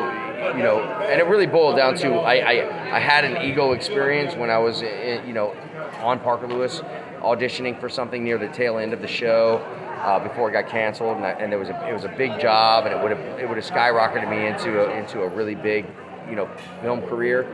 you 0.56 0.64
know. 0.64 0.82
And 0.82 1.20
it 1.20 1.26
really 1.26 1.48
boiled 1.48 1.78
down 1.78 1.96
to 1.98 2.14
I 2.16 2.36
I, 2.36 2.96
I 2.96 3.00
had 3.00 3.24
an 3.26 3.44
ego 3.44 3.74
experience 3.74 4.36
when 4.36 4.50
I 4.50 4.58
was 4.58 4.82
in, 4.82 5.28
you 5.28 5.34
know 5.34 5.56
on 6.02 6.20
Parker 6.20 6.48
Lewis 6.48 6.82
auditioning 7.22 7.80
for 7.80 7.90
something 7.90 8.24
near 8.24 8.38
the 8.38 8.48
tail 8.50 8.78
end 8.78 8.94
of 8.94 9.02
the 9.02 9.08
show. 9.08 9.58
Uh, 10.02 10.18
before 10.18 10.50
it 10.50 10.54
got 10.54 10.68
canceled, 10.68 11.18
and, 11.18 11.26
I, 11.28 11.32
and 11.34 11.54
it 11.54 11.58
was 11.58 11.70
a 11.70 11.88
it 11.88 11.94
was 11.94 12.06
a 12.06 12.14
big 12.18 12.40
job, 12.40 12.88
and 12.88 12.96
it 12.96 13.02
would 13.04 13.16
have 13.16 13.40
it 13.40 13.48
would 13.48 13.58
have 13.58 13.66
skyrocketed 13.66 14.28
me 14.28 14.48
into 14.48 14.84
a, 14.84 14.98
into 14.98 15.22
a 15.22 15.30
really 15.30 15.54
big, 15.54 15.86
you 16.32 16.38
know, 16.38 16.50
film 16.82 17.02
career. 17.04 17.46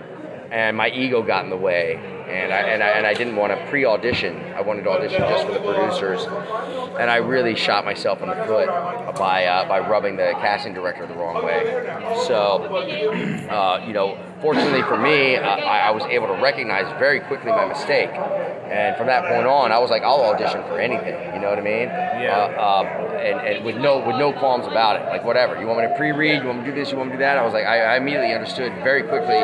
And 0.49 0.77
my 0.77 0.89
ego 0.89 1.21
got 1.21 1.43
in 1.43 1.49
the 1.49 1.57
way, 1.57 1.95
and 1.95 2.53
I 2.53 2.59
and 2.59 2.81
I, 2.81 2.87
and 2.91 3.05
I 3.05 3.13
didn't 3.13 3.35
want 3.35 3.51
to 3.51 3.65
pre-audition. 3.67 4.37
I 4.53 4.61
wanted 4.61 4.83
to 4.83 4.91
audition 4.91 5.19
just 5.19 5.45
for 5.45 5.51
the 5.51 5.59
producers, 5.59 6.23
and 6.97 7.11
I 7.11 7.17
really 7.17 7.53
shot 7.53 7.83
myself 7.83 8.21
in 8.21 8.29
the 8.29 8.35
foot 8.45 8.67
by 9.17 9.45
uh, 9.45 9.67
by 9.67 9.79
rubbing 9.79 10.15
the 10.15 10.31
casting 10.39 10.73
director 10.73 11.05
the 11.05 11.15
wrong 11.15 11.43
way. 11.43 11.65
So, 12.27 12.63
uh, 13.49 13.83
you 13.85 13.91
know, 13.91 14.17
fortunately 14.41 14.81
for 14.83 14.97
me, 14.97 15.37
I, 15.37 15.87
I 15.87 15.91
was 15.91 16.03
able 16.03 16.27
to 16.27 16.41
recognize 16.41 16.87
very 16.99 17.19
quickly 17.19 17.51
my 17.51 17.65
mistake, 17.65 18.09
and 18.09 18.95
from 18.97 19.07
that 19.07 19.23
point 19.23 19.47
on, 19.47 19.71
I 19.71 19.79
was 19.79 19.89
like, 19.89 20.03
I'll 20.03 20.21
audition 20.21 20.61
for 20.63 20.79
anything. 20.79 21.15
You 21.33 21.39
know 21.39 21.49
what 21.49 21.59
I 21.59 21.61
mean? 21.61 21.87
Yeah. 21.87 22.55
Uh, 22.57 22.81
um, 22.81 22.85
and, 23.17 23.39
and 23.47 23.65
with 23.65 23.77
no 23.77 24.05
with 24.05 24.17
no 24.17 24.33
qualms 24.33 24.67
about 24.67 25.01
it. 25.01 25.05
Like 25.07 25.23
whatever. 25.23 25.59
You 25.59 25.67
want 25.67 25.79
me 25.79 25.87
to 25.87 25.95
pre-read? 25.95 26.41
You 26.41 26.47
want 26.47 26.59
me 26.59 26.65
to 26.65 26.71
do 26.71 26.75
this? 26.75 26.91
You 26.91 26.97
want 26.97 27.09
me 27.09 27.13
to 27.13 27.17
do 27.17 27.23
that? 27.23 27.37
I 27.37 27.43
was 27.43 27.53
like, 27.53 27.65
I, 27.65 27.93
I 27.93 27.97
immediately 27.97 28.33
understood 28.33 28.73
very 28.83 29.03
quickly. 29.03 29.39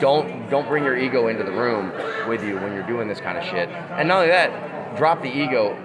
Don't 0.00 0.48
don't 0.48 0.66
bring 0.66 0.84
your 0.84 0.96
ego 0.96 1.28
into 1.28 1.44
the 1.44 1.52
room 1.52 1.92
with 2.28 2.42
you 2.44 2.56
when 2.56 2.72
you're 2.72 2.86
doing 2.86 3.08
this 3.08 3.20
kind 3.20 3.38
of 3.38 3.44
shit. 3.44 3.68
And 3.68 4.08
not 4.08 4.18
only 4.18 4.28
that, 4.28 4.96
drop 4.96 5.22
the 5.22 5.30
ego 5.30 5.76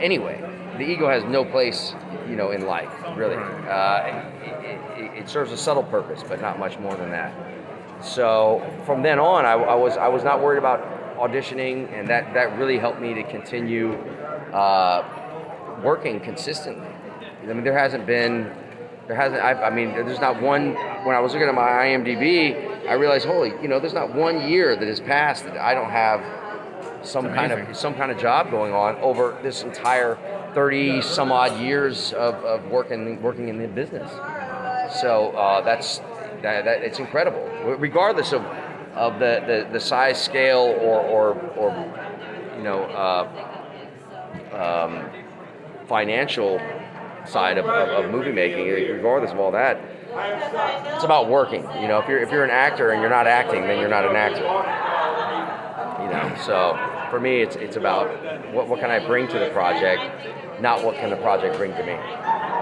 anyway. 0.00 0.40
The 0.78 0.84
ego 0.84 1.08
has 1.08 1.22
no 1.24 1.44
place, 1.44 1.94
you 2.28 2.34
know, 2.34 2.50
in 2.50 2.66
life, 2.66 2.92
really. 3.16 3.36
Uh, 3.36 4.24
it, 4.42 4.80
it, 4.98 5.18
it 5.18 5.28
serves 5.28 5.52
a 5.52 5.56
subtle 5.56 5.84
purpose, 5.84 6.24
but 6.26 6.40
not 6.40 6.58
much 6.58 6.78
more 6.80 6.96
than 6.96 7.10
that. 7.10 7.32
So 8.04 8.62
from 8.84 9.02
then 9.02 9.18
on, 9.18 9.44
I, 9.46 9.52
I 9.52 9.74
was 9.74 9.96
I 9.96 10.08
was 10.08 10.22
not 10.22 10.42
worried 10.42 10.58
about 10.58 11.16
auditioning, 11.16 11.92
and 11.92 12.06
that 12.08 12.34
that 12.34 12.58
really 12.58 12.78
helped 12.78 13.00
me 13.00 13.14
to 13.14 13.22
continue 13.22 13.94
uh, 14.52 15.02
working 15.82 16.20
consistently. 16.20 16.88
I 17.42 17.46
mean, 17.52 17.64
there 17.64 17.76
hasn't 17.76 18.06
been 18.06 18.54
there 19.06 19.16
hasn't 19.16 19.42
I, 19.42 19.52
I 19.64 19.70
mean 19.70 19.92
there's 19.92 20.20
not 20.20 20.40
one 20.40 20.74
when 21.04 21.16
I 21.16 21.20
was 21.20 21.32
looking 21.32 21.48
at 21.48 21.54
my 21.54 21.62
IMDb, 21.62 22.88
I 22.88 22.94
realized 22.94 23.26
holy 23.26 23.52
you 23.62 23.68
know 23.68 23.80
there's 23.80 23.94
not 23.94 24.14
one 24.14 24.48
year 24.48 24.76
that 24.76 24.86
has 24.86 25.00
passed 25.00 25.44
that 25.44 25.56
I 25.56 25.74
don't 25.74 25.90
have 25.90 26.22
some 27.06 27.26
kind 27.34 27.52
of 27.52 27.76
some 27.76 27.94
kind 27.94 28.10
of 28.10 28.18
job 28.18 28.50
going 28.50 28.72
on 28.72 28.96
over 28.96 29.38
this 29.42 29.62
entire 29.62 30.18
30 30.54 31.02
some 31.02 31.32
odd 31.32 31.58
years 31.60 32.12
of, 32.12 32.34
of 32.44 32.64
working 32.70 33.20
working 33.22 33.48
in 33.48 33.58
the 33.58 33.68
business. 33.68 34.10
So 35.00 35.30
uh, 35.36 35.60
that's 35.62 36.00
that, 36.44 36.64
that 36.66 36.82
it's 36.82 36.98
incredible, 36.98 37.42
regardless 37.78 38.32
of 38.32 38.44
of 38.94 39.18
the, 39.18 39.42
the, 39.46 39.68
the 39.72 39.80
size, 39.80 40.22
scale, 40.22 40.76
or 40.80 41.00
or, 41.00 41.32
or 41.56 41.70
you 42.56 42.62
know 42.62 42.84
uh, 42.84 43.26
um, 44.52 45.10
financial 45.88 46.60
side 47.26 47.56
of, 47.56 47.64
of, 47.64 48.04
of 48.04 48.10
movie 48.10 48.30
making. 48.30 48.68
Regardless 48.68 49.32
of 49.32 49.40
all 49.40 49.52
that, 49.52 49.80
it's 50.94 51.04
about 51.04 51.28
working. 51.28 51.62
You 51.80 51.88
know, 51.88 51.98
if 51.98 52.08
you're 52.08 52.20
if 52.20 52.30
you're 52.30 52.44
an 52.44 52.50
actor 52.50 52.90
and 52.90 53.00
you're 53.00 53.10
not 53.10 53.26
acting, 53.26 53.62
then 53.62 53.80
you're 53.80 53.88
not 53.88 54.04
an 54.04 54.14
actor. 54.14 54.44
You 56.04 56.10
know, 56.10 56.36
so 56.44 56.78
for 57.10 57.20
me, 57.20 57.40
it's 57.40 57.56
it's 57.56 57.76
about 57.76 58.10
what 58.52 58.68
what 58.68 58.80
can 58.80 58.90
I 58.90 59.04
bring 59.04 59.28
to 59.28 59.38
the 59.38 59.48
project, 59.48 60.60
not 60.60 60.84
what 60.84 60.96
can 60.96 61.08
the 61.08 61.16
project 61.16 61.56
bring 61.56 61.72
to 61.72 61.86
me. 61.86 61.96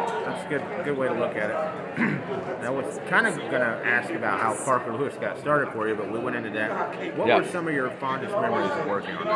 That's 0.09 0.45
a 0.45 0.49
good 0.49 0.85
good 0.85 0.97
way 0.99 1.09
to 1.09 1.15
look 1.15 1.37
at 1.37 1.51
it. 1.51 2.21
I 2.63 2.71
was 2.71 3.01
kind 3.09 3.27
of 3.27 3.37
gonna 3.51 3.81
ask 3.85 4.11
about 4.11 4.41
how 4.41 4.55
Parker 4.65 4.93
Lewis 4.97 5.15
got 5.17 5.39
started 5.39 5.73
for 5.73 5.89
you, 5.89 5.95
but 5.95 6.11
we 6.11 6.19
went 6.19 6.37
into 6.37 6.51
that. 6.51 7.17
What 7.17 7.27
Yeah. 7.29 7.39
were 7.39 7.45
some 7.47 7.69
of 7.69 7.75
your 7.75 7.91
fondest 7.91 8.35
memories 8.35 8.71
of 8.71 8.87
working 8.87 9.17
on? 9.17 9.27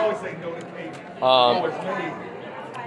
Um, 1.23 1.73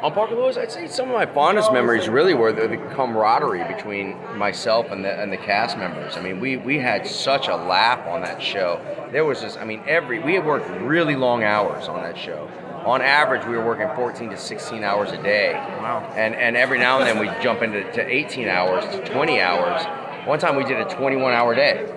on 0.02 0.14
Parker 0.14 0.36
Lewis, 0.36 0.56
I'd 0.58 0.72
say 0.72 0.88
some 0.88 1.10
of 1.10 1.14
my 1.16 1.26
fondest 1.26 1.74
memories 1.74 2.08
really 2.08 2.34
were 2.34 2.54
the, 2.54 2.68
the 2.70 2.78
camaraderie 2.96 3.66
between 3.66 4.16
myself 4.38 4.92
and 4.92 5.04
the 5.04 5.22
and 5.22 5.32
the 5.32 5.38
cast 5.38 5.78
members. 5.78 6.16
I 6.16 6.22
mean, 6.22 6.40
we 6.40 6.56
we 6.58 6.78
had 6.80 7.06
such 7.06 7.48
a 7.50 7.56
laugh 7.56 8.08
on 8.08 8.22
that 8.22 8.42
show. 8.42 8.80
There 9.12 9.26
was 9.26 9.42
just, 9.42 9.60
I 9.60 9.66
mean, 9.66 9.82
every 9.88 10.20
we 10.20 10.36
had 10.36 10.46
worked 10.46 10.70
really 10.82 11.16
long 11.16 11.44
hours 11.44 11.88
on 11.90 12.02
that 12.04 12.18
show. 12.18 12.50
On 12.86 13.02
average, 13.02 13.46
we 13.46 13.58
were 13.58 13.66
working 13.66 13.88
14 13.96 14.30
to 14.30 14.38
16 14.38 14.84
hours 14.84 15.12
a 15.12 15.22
day. 15.22 15.54
Wow. 15.54 16.12
And 16.16 16.36
and 16.36 16.56
every 16.56 16.80
now 16.80 17.00
and 17.00 17.08
then 17.08 17.20
we'd 17.20 17.42
jump 17.42 17.62
into 17.62 17.84
to 17.92 18.08
18 18.08 18.48
hours 18.48 18.86
to 18.86 19.06
20 19.06 19.42
hours. 19.42 19.86
One 20.28 20.40
time 20.40 20.56
we 20.56 20.64
did 20.64 20.80
a 20.80 20.86
21 20.96 21.34
hour 21.34 21.56
day 21.56 21.88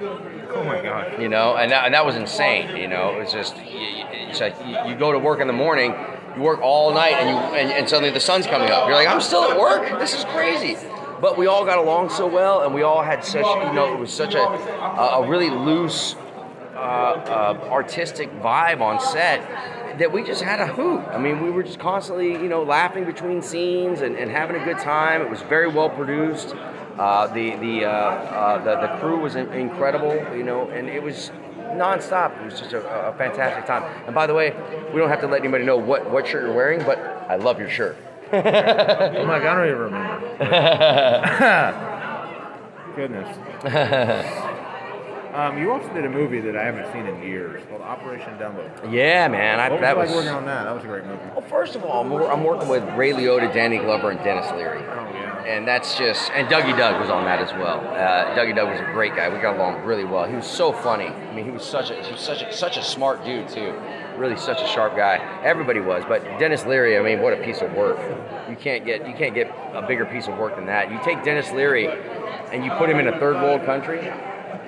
Oh 0.55 0.65
my 0.65 0.83
god. 0.83 1.21
you 1.21 1.29
know, 1.29 1.57
and 1.57 1.71
that, 1.73 1.87
and 1.87 1.95
that 1.95 2.05
was 2.05 2.17
insane. 2.17 2.77
You 2.77 2.89
know, 2.89 3.15
it 3.15 3.19
was 3.19 3.33
just 3.33 3.55
it's 3.59 4.41
like 4.41 4.55
you, 4.89 4.95
go 4.95 5.13
to 5.13 5.19
work 5.19 5.41
in 5.41 5.47
the 5.47 5.53
morning, 5.53 5.95
you 6.37 6.43
work 6.43 6.61
all 6.61 6.93
night, 6.93 7.15
and 7.15 7.29
you 7.29 7.37
and, 7.59 7.73
and 7.73 7.89
suddenly 7.89 8.11
the 8.11 8.21
sun's 8.21 8.47
coming 8.47 8.71
up. 8.71 8.87
You're 8.87 8.97
like, 8.97 9.09
I'm 9.09 9.21
still 9.21 9.45
at 9.45 9.59
work. 9.59 9.99
This 9.99 10.15
is 10.15 10.25
crazy. 10.27 10.77
But 11.21 11.39
we 11.39 11.47
all 11.47 11.65
got 11.65 11.79
along 11.79 12.11
so 12.11 12.27
well, 12.27 12.63
and 12.63 12.75
we 12.75 12.83
all 12.83 13.03
had 13.03 13.25
such 13.25 13.47
you 13.47 13.73
know, 13.73 13.95
it 13.95 13.99
was 13.99 14.13
such 14.13 14.35
a 14.35 14.41
a, 14.41 15.23
a 15.23 15.29
really 15.29 15.51
loose, 15.51 16.17
uh, 16.75 16.79
uh, 16.79 17.69
artistic 17.71 18.31
vibe 18.41 18.81
on 18.81 19.01
set 19.01 19.41
that 19.99 20.13
we 20.13 20.23
just 20.23 20.43
had 20.43 20.61
a 20.61 20.67
hoot. 20.67 21.01
I 21.09 21.19
mean, 21.19 21.43
we 21.43 21.51
were 21.51 21.63
just 21.63 21.79
constantly, 21.79 22.33
you 22.33 22.49
know, 22.49 22.63
laughing 22.63 23.05
between 23.05 23.43
scenes 23.43 24.01
and, 24.01 24.17
and 24.17 24.31
having 24.31 24.61
a 24.61 24.65
good 24.65 24.79
time. 24.79 25.23
It 25.23 25.31
was 25.31 25.43
very 25.43 25.69
well 25.69 25.91
produced. 25.91 26.55
Uh, 26.99 27.27
the 27.29 27.57
the, 27.57 27.85
uh, 27.87 27.89
uh, 27.89 28.59
the 28.65 28.87
the 28.87 28.99
crew 28.99 29.19
was 29.19 29.35
in- 29.35 29.51
incredible, 29.53 30.15
you 30.37 30.43
know, 30.43 30.69
and 30.71 30.89
it 30.89 31.03
was 31.03 31.31
nonstop. 31.75 32.39
It 32.41 32.45
was 32.45 32.61
just 32.61 32.73
a, 32.75 33.09
a 33.09 33.15
fantastic 33.15 33.65
time. 33.67 33.83
And 34.07 34.15
by 34.15 34.27
the 34.27 34.35
way, 34.35 34.55
we 34.93 35.01
don't 35.01 35.09
have 35.09 35.21
to 35.23 35.27
let 35.27 35.41
anybody 35.41 35.65
know 35.65 35.79
what, 35.79 36.11
what 36.11 36.27
shirt 36.27 36.45
you're 36.45 36.53
wearing, 36.53 36.85
but 36.85 36.99
I 36.99 37.37
love 37.37 37.59
your 37.59 37.71
shirt. 37.71 37.97
Oh 38.33 38.37
my 39.27 39.39
god, 39.39 39.45
I 39.47 39.55
don't 39.57 39.67
even 39.69 39.79
remember. 39.79 40.19
Goodness. 42.97 44.49
um, 45.35 45.59
you 45.59 45.71
also 45.71 45.89
did 45.95 46.05
a 46.05 46.11
movie 46.11 46.41
that 46.41 46.57
I 46.57 46.65
haven't 46.65 46.93
seen 46.93 47.07
in 47.07 47.23
years 47.23 47.63
called 47.69 47.83
Operation 47.83 48.33
Dumbo. 48.39 48.93
yeah, 48.93 49.29
man, 49.29 49.59
I, 49.61 49.69
What 49.71 49.81
was 49.81 49.81
that 49.83 49.97
it 49.97 49.99
like 49.99 50.09
was. 50.09 50.17
working 50.17 50.31
on 50.33 50.45
that? 50.47 50.65
That 50.65 50.75
was 50.75 50.85
a 50.85 50.87
great 50.87 51.05
movie. 51.07 51.21
Well, 51.35 51.41
first 51.49 51.75
of 51.75 51.85
all, 51.85 52.03
I'm, 52.03 52.13
I'm 52.31 52.45
working 52.45 52.69
with 52.69 52.83
Ray 52.97 53.13
Liotta, 53.13 53.53
Danny 53.53 53.79
Glover, 53.79 54.11
and 54.11 54.23
Denis 54.23 54.51
Leary. 54.53 54.79
Oh 54.83 55.11
yeah. 55.13 55.45
and 55.45 55.67
that's 55.67 55.97
just 55.99 56.31
and 56.33 56.47
Dougie 56.49 56.77
Doug 56.77 57.01
was 57.01 57.11
on 57.11 57.25
that 57.25 57.41
as 57.41 57.53
well. 57.53 57.81
Uh, 57.81 58.35
Dougie 58.37 58.55
Doug 58.55 58.69
was 58.69 58.81
a 58.81 58.93
great 58.93 59.15
guy. 59.17 59.29
We 59.29 59.41
got 59.41 59.57
along 59.57 59.83
really 59.85 60.05
well. 60.05 60.25
He 60.29 60.35
was 60.37 60.47
so 60.47 60.73
funny. 60.73 61.07
I 61.09 61.35
mean, 61.35 61.45
he 61.45 61.51
was 61.51 61.65
such 61.65 61.91
a 61.91 62.03
he 62.03 62.13
was 62.13 62.21
such 62.21 62.43
a 62.43 62.53
such 62.53 62.77
a 62.77 62.83
smart 62.83 63.25
dude 63.25 63.49
too. 63.49 63.75
Really, 64.19 64.37
such 64.37 64.61
a 64.61 64.67
sharp 64.67 64.95
guy. 64.95 65.17
Everybody 65.43 65.81
was, 65.81 66.05
but 66.07 66.23
Denis 66.39 66.67
Leary. 66.67 66.99
I 66.99 67.03
mean, 67.03 67.23
what 67.23 67.33
a 67.33 67.43
piece 67.43 67.63
of 67.63 67.73
work. 67.73 67.99
You 68.51 68.57
can't 68.57 68.85
get 68.85 69.09
you 69.09 69.15
can't 69.15 69.35
get 69.35 69.51
a 69.73 69.81
bigger 69.87 70.05
piece 70.05 70.29
of 70.29 70.37
work 70.37 70.55
than 70.57 70.67
that. 70.67 70.91
You 70.93 71.01
take 71.03 71.25
Denis 71.25 71.51
Leary, 71.53 71.89
and 72.53 72.63
you 72.65 72.71
put 72.73 72.91
him 72.91 72.99
in 73.01 73.09
a 73.09 73.19
third 73.19 73.37
world 73.37 73.65
country. 73.65 74.01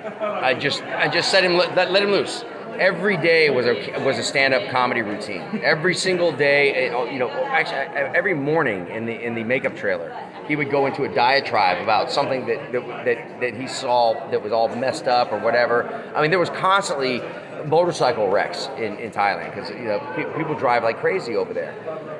I 0.05 0.53
just 0.53 0.83
I 0.83 1.07
just 1.07 1.31
set 1.31 1.43
him 1.43 1.55
let, 1.55 1.91
let 1.91 2.03
him 2.03 2.11
loose. 2.11 2.43
Every 2.77 3.15
day 3.15 3.49
was 3.49 3.65
a 3.65 4.03
was 4.03 4.17
a 4.17 4.23
stand 4.23 4.53
up 4.53 4.69
comedy 4.69 5.01
routine. 5.01 5.61
Every 5.63 5.95
single 5.95 6.31
day, 6.31 6.89
eh, 6.89 7.11
you 7.11 7.19
know, 7.19 7.29
actually 7.29 7.77
every 7.77 8.33
morning 8.33 8.87
in 8.89 9.05
the 9.05 9.13
in 9.13 9.33
the 9.33 9.43
makeup 9.43 9.75
trailer, 9.75 10.13
he 10.47 10.55
would 10.55 10.69
go 10.69 10.85
into 10.85 11.03
a 11.03 11.13
diatribe 11.13 11.81
about 11.81 12.11
something 12.11 12.45
that 12.47 12.71
that 12.73 13.05
that, 13.05 13.39
that 13.39 13.53
he 13.55 13.67
saw 13.67 14.29
that 14.29 14.43
was 14.43 14.51
all 14.51 14.67
messed 14.75 15.07
up 15.07 15.31
or 15.31 15.39
whatever. 15.39 16.11
I 16.13 16.21
mean, 16.21 16.31
there 16.31 16.39
was 16.39 16.49
constantly 16.49 17.21
motorcycle 17.65 18.29
wrecks 18.29 18.69
in, 18.77 18.97
in 18.97 19.11
Thailand 19.11 19.53
because 19.53 19.69
you 19.69 19.85
know 19.85 19.99
pe- 20.15 20.37
people 20.37 20.55
drive 20.55 20.83
like 20.83 20.99
crazy 20.99 21.35
over 21.35 21.53
there, 21.53 21.73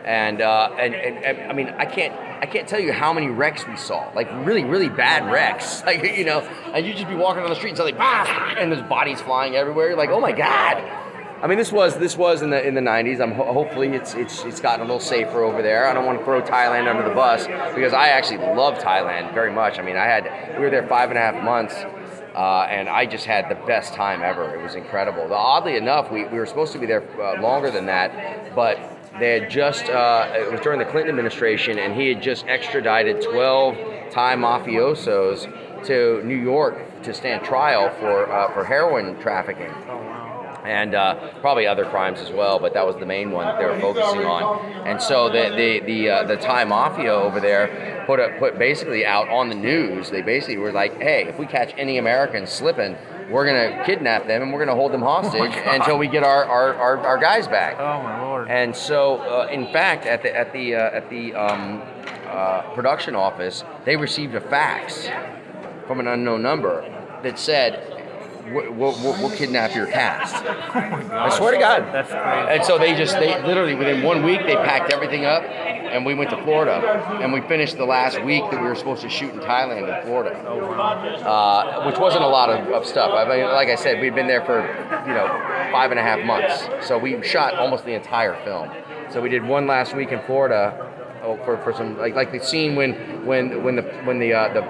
and, 0.06 0.42
uh, 0.42 0.70
and 0.80 0.96
and 0.96 1.24
and 1.24 1.52
I 1.52 1.54
mean 1.54 1.70
I 1.70 1.86
can't 1.86 2.14
I 2.42 2.46
can't 2.46 2.68
tell 2.68 2.80
you 2.80 2.92
how 2.94 3.14
many 3.14 3.28
wrecks 3.28 3.68
we 3.68 3.78
saw 3.78 4.12
like 4.16 4.30
really 4.46 4.64
really 4.64 4.90
bad 4.90 5.32
wrecks 5.32 5.84
like 5.86 6.04
you 6.04 6.26
know 6.26 6.40
and 6.74 6.86
you 6.86 6.94
just 6.94 7.08
be 7.08 7.16
walking 7.16 7.44
on 7.44 7.50
the 7.50 7.56
street 7.56 7.70
and 7.70 7.78
suddenly 7.78 7.98
bah, 7.98 8.56
and 8.58 8.72
there's 8.72 8.88
bodies 8.88 9.22
flying 9.22 9.56
everywhere 9.56 9.90
you're 9.90 9.98
like 9.98 10.10
oh 10.10 10.20
my 10.20 10.32
god. 10.32 11.02
I 11.44 11.48
mean, 11.48 11.58
this 11.58 11.72
was 11.72 11.98
this 11.98 12.18
was 12.18 12.42
in 12.42 12.50
the 12.50 12.66
in 12.66 12.74
the 12.76 12.82
'90s. 12.82 13.20
I'm 13.22 13.34
ho- 13.34 13.52
hopefully 13.54 13.90
it's 13.90 14.16
it's 14.16 14.44
it's 14.46 14.60
gotten 14.62 14.80
a 14.80 14.84
little 14.86 15.02
safer 15.02 15.44
over 15.44 15.62
there. 15.62 15.86
I 15.86 15.94
don't 15.94 16.06
want 16.06 16.18
to 16.18 16.26
throw 16.26 16.42
Thailand 16.42 16.88
under 16.90 17.08
the 17.08 17.14
bus 17.14 17.46
because 17.76 17.94
I 17.94 18.08
actually 18.08 18.38
love 18.38 18.80
Thailand 18.80 19.34
very 19.34 19.52
much. 19.52 19.78
I 19.78 19.84
mean, 19.84 19.98
I 19.98 20.06
had 20.06 20.56
we 20.58 20.64
were 20.64 20.72
there 20.72 20.88
five 20.88 21.10
and 21.10 21.20
a 21.20 21.22
half 21.22 21.44
months, 21.44 21.76
uh, 22.36 22.68
and 22.70 22.90
I 22.90 23.06
just 23.06 23.26
had 23.26 23.50
the 23.50 23.56
best 23.66 23.94
time 23.94 24.22
ever. 24.22 24.54
It 24.56 24.62
was 24.62 24.76
incredible. 24.76 25.34
Oddly 25.34 25.78
enough, 25.78 26.12
we, 26.12 26.26
we 26.26 26.38
were 26.38 26.46
supposed 26.46 26.74
to 26.74 26.80
be 26.80 26.86
there 26.86 27.04
uh, 27.22 27.42
longer 27.42 27.72
than 27.72 27.86
that, 27.86 28.54
but 28.54 28.78
they 29.20 29.40
had 29.40 29.50
just 29.50 29.86
uh, 29.86 30.34
it 30.36 30.52
was 30.52 30.60
during 30.60 30.80
the 30.80 30.86
Clinton 30.86 31.10
administration, 31.10 31.80
and 31.80 31.96
he 31.96 32.10
had 32.10 32.22
just 32.22 32.46
extradited 32.48 33.22
12 33.24 33.76
Thai 34.12 34.36
mafiosos 34.36 35.86
to 35.86 36.22
New 36.26 36.36
York 36.36 37.04
to 37.04 37.14
stand 37.14 37.46
trial 37.46 37.90
for 38.00 38.30
uh, 38.32 38.54
for 38.54 38.66
heroin 38.66 39.18
trafficking 39.22 39.72
and 40.66 40.96
uh, 40.96 41.32
probably 41.42 41.68
other 41.68 41.86
crimes 41.86 42.20
as 42.20 42.32
well. 42.32 42.60
But 42.60 42.74
that 42.74 42.86
was 42.86 42.96
the 42.98 43.06
main 43.06 43.32
one 43.32 43.46
that 43.46 43.60
they 43.60 43.66
were 43.66 43.80
focusing 43.80 44.26
on. 44.26 44.88
And 44.88 45.02
so 45.02 45.30
the 45.30 45.56
the 45.56 45.80
the, 45.86 46.10
uh, 46.10 46.24
the 46.24 46.38
Thai 46.38 46.64
mafia 46.66 47.14
over 47.14 47.40
there 47.40 48.04
put 48.06 48.20
a, 48.20 48.36
put 48.40 48.58
basically 48.58 49.06
out 49.06 49.30
on 49.30 49.50
the 49.50 49.56
news. 49.56 50.10
They 50.10 50.22
basically 50.22 50.58
were 50.58 50.72
like, 50.72 51.00
"Hey, 51.02 51.26
if 51.28 51.40
we 51.40 51.46
catch 51.46 51.74
any 51.78 51.98
Americans 51.98 52.50
slipping." 52.50 52.98
We're 53.28 53.48
gonna 53.48 53.84
kidnap 53.86 54.28
them 54.28 54.44
and 54.44 54.54
we're 54.54 54.60
gonna 54.60 54.78
hold 54.78 54.92
them 54.92 55.02
hostage 55.02 55.56
until 55.66 55.98
we 55.98 56.08
get 56.08 56.24
our, 56.24 56.46
our, 56.46 56.76
our, 56.76 56.98
our 57.00 57.18
guys 57.18 57.48
back. 57.48 57.76
Oh 57.80 58.04
my 58.04 58.22
lord. 58.22 58.48
And 58.52 58.76
so, 58.76 59.18
uh, 59.18 59.48
in 59.52 59.66
fact, 59.74 60.06
at 60.06 60.22
the 60.22 60.36
at 60.36 60.54
the 60.54 60.76
uh, 60.76 60.92
at 60.92 61.10
the 61.10 61.34
um, 61.34 61.82
uh, 62.28 62.62
production 62.76 63.16
office, 63.16 63.64
they 63.84 63.96
received 63.96 64.36
a 64.36 64.42
fax 64.42 65.10
from 65.88 66.00
an 66.00 66.08
unknown 66.08 66.42
number 66.42 66.82
that 67.24 67.40
said, 67.40 67.95
"We'll, 68.52 68.74
we'll, 68.74 69.14
we'll 69.22 69.32
kidnap 69.32 69.76
your 69.76 69.88
cast." 69.88 70.36
I 70.46 71.30
swear 71.30 71.52
to 71.52 71.58
God. 71.58 71.94
That's 71.94 72.10
crazy. 72.10 72.56
And 72.56 72.66
so 72.66 72.78
they 72.78 72.96
just 72.96 73.18
they 73.20 73.42
literally 73.44 73.76
within 73.76 74.04
one 74.04 74.24
week 74.24 74.42
they 74.46 74.56
packed 74.56 74.92
everything 74.92 75.26
up, 75.26 75.44
and 75.44 76.06
we 76.06 76.14
went 76.14 76.30
to 76.32 76.42
Florida, 76.44 76.82
and 77.22 77.32
we 77.34 77.42
finished 77.42 77.78
the 77.78 77.86
last 77.86 78.22
week 78.24 78.44
that 78.52 78.62
we 78.62 78.68
were 78.68 78.76
supposed 78.76 79.02
to 79.02 79.10
shoot 79.10 79.34
in 79.34 79.40
Thailand 79.40 79.98
in 79.98 80.06
Florida 80.06 80.44
Oh 80.48 80.60
uh, 80.60 81.86
which 81.86 81.98
wasn't 81.98 82.24
a 82.24 82.28
lot 82.28 82.50
of, 82.50 82.68
of 82.72 82.86
stuff. 82.86 83.12
I 83.14 83.28
mean, 83.28 83.46
like 83.46 83.70
I 83.70 83.76
said, 83.76 84.02
we'd 84.02 84.16
been 84.16 84.28
there 84.28 84.44
for 84.46 84.62
you 85.08 85.14
know 85.14 85.28
five 85.72 85.92
and 85.92 86.00
a 86.00 86.04
half 86.04 86.24
months, 86.26 86.88
so 86.88 86.98
we 86.98 87.22
shot 87.24 87.56
almost 87.56 87.86
the 87.86 87.94
entire 87.94 88.36
film. 88.44 88.70
So 89.12 89.22
we 89.22 89.30
did 89.30 89.44
one 89.44 89.68
last 89.68 89.96
week 89.96 90.12
in 90.12 90.22
Florida. 90.24 90.92
Oh, 91.26 91.38
For, 91.46 91.58
for 91.58 91.74
some 91.74 91.98
like 91.98 92.16
like 92.16 92.32
the 92.32 92.40
scene 92.40 92.76
when 92.76 92.94
when 93.26 93.64
when 93.64 93.76
the 93.76 93.84
when 94.06 94.20
the 94.20 94.34
uh, 94.34 94.54
the, 94.54 94.62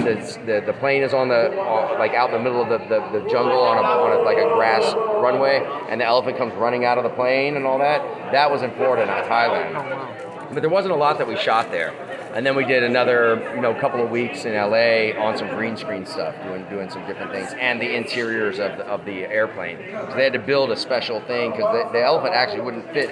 the, 0.45 0.63
the 0.65 0.73
plane 0.73 1.03
is 1.03 1.13
on 1.13 1.27
the 1.27 1.51
uh, 1.51 1.95
like 1.99 2.13
out 2.13 2.29
in 2.29 2.37
the 2.37 2.43
middle 2.43 2.61
of 2.61 2.69
the, 2.69 2.79
the, 2.87 3.19
the 3.19 3.29
jungle 3.29 3.59
on 3.59 3.77
a, 3.77 3.81
on 3.81 4.19
a 4.19 4.21
like 4.23 4.37
a 4.37 4.49
grass 4.55 4.93
runway 5.21 5.61
and 5.89 6.01
the 6.01 6.05
elephant 6.05 6.37
comes 6.37 6.53
running 6.55 6.85
out 6.85 6.97
of 6.97 7.03
the 7.03 7.09
plane 7.11 7.55
and 7.57 7.65
all 7.65 7.79
that 7.79 8.01
that 8.31 8.49
was 8.49 8.61
in 8.63 8.71
Florida 8.75 9.05
not 9.05 9.25
Thailand 9.25 10.25
but 10.53 10.61
there 10.61 10.69
wasn't 10.69 10.93
a 10.93 10.97
lot 10.97 11.17
that 11.17 11.27
we 11.27 11.35
shot 11.35 11.71
there. 11.71 11.93
And 12.35 12.45
then 12.45 12.57
we 12.57 12.65
did 12.65 12.83
another, 12.83 13.53
you 13.55 13.61
know, 13.61 13.73
couple 13.73 14.03
of 14.03 14.09
weeks 14.09 14.43
in 14.43 14.55
LA 14.55 15.17
on 15.17 15.37
some 15.37 15.47
green 15.51 15.77
screen 15.77 16.05
stuff, 16.05 16.35
doing 16.43 16.65
doing 16.69 16.89
some 16.89 17.07
different 17.07 17.31
things, 17.31 17.53
and 17.57 17.81
the 17.81 17.95
interiors 17.95 18.59
of 18.59 18.77
the, 18.77 18.85
of 18.85 19.05
the 19.05 19.23
airplane. 19.23 19.77
So 19.89 20.17
they 20.17 20.25
had 20.25 20.33
to 20.33 20.39
build 20.39 20.69
a 20.69 20.75
special 20.75 21.21
thing 21.21 21.51
because 21.51 21.71
the, 21.71 21.93
the 21.93 22.03
elephant 22.03 22.33
actually 22.33 22.59
wouldn't 22.59 22.91
fit 22.91 23.09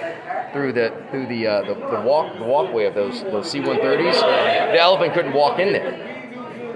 through 0.52 0.74
the 0.74 0.92
through 1.10 1.26
the 1.28 1.46
uh, 1.46 1.60
the, 1.62 1.74
the 1.74 2.02
walk 2.02 2.36
the 2.36 2.44
walkway 2.44 2.84
of 2.84 2.94
those 2.94 3.22
those 3.22 3.50
C-130s. 3.50 4.20
The 4.20 4.78
elephant 4.78 5.14
couldn't 5.14 5.32
walk 5.32 5.58
in 5.58 5.72
there. 5.72 6.03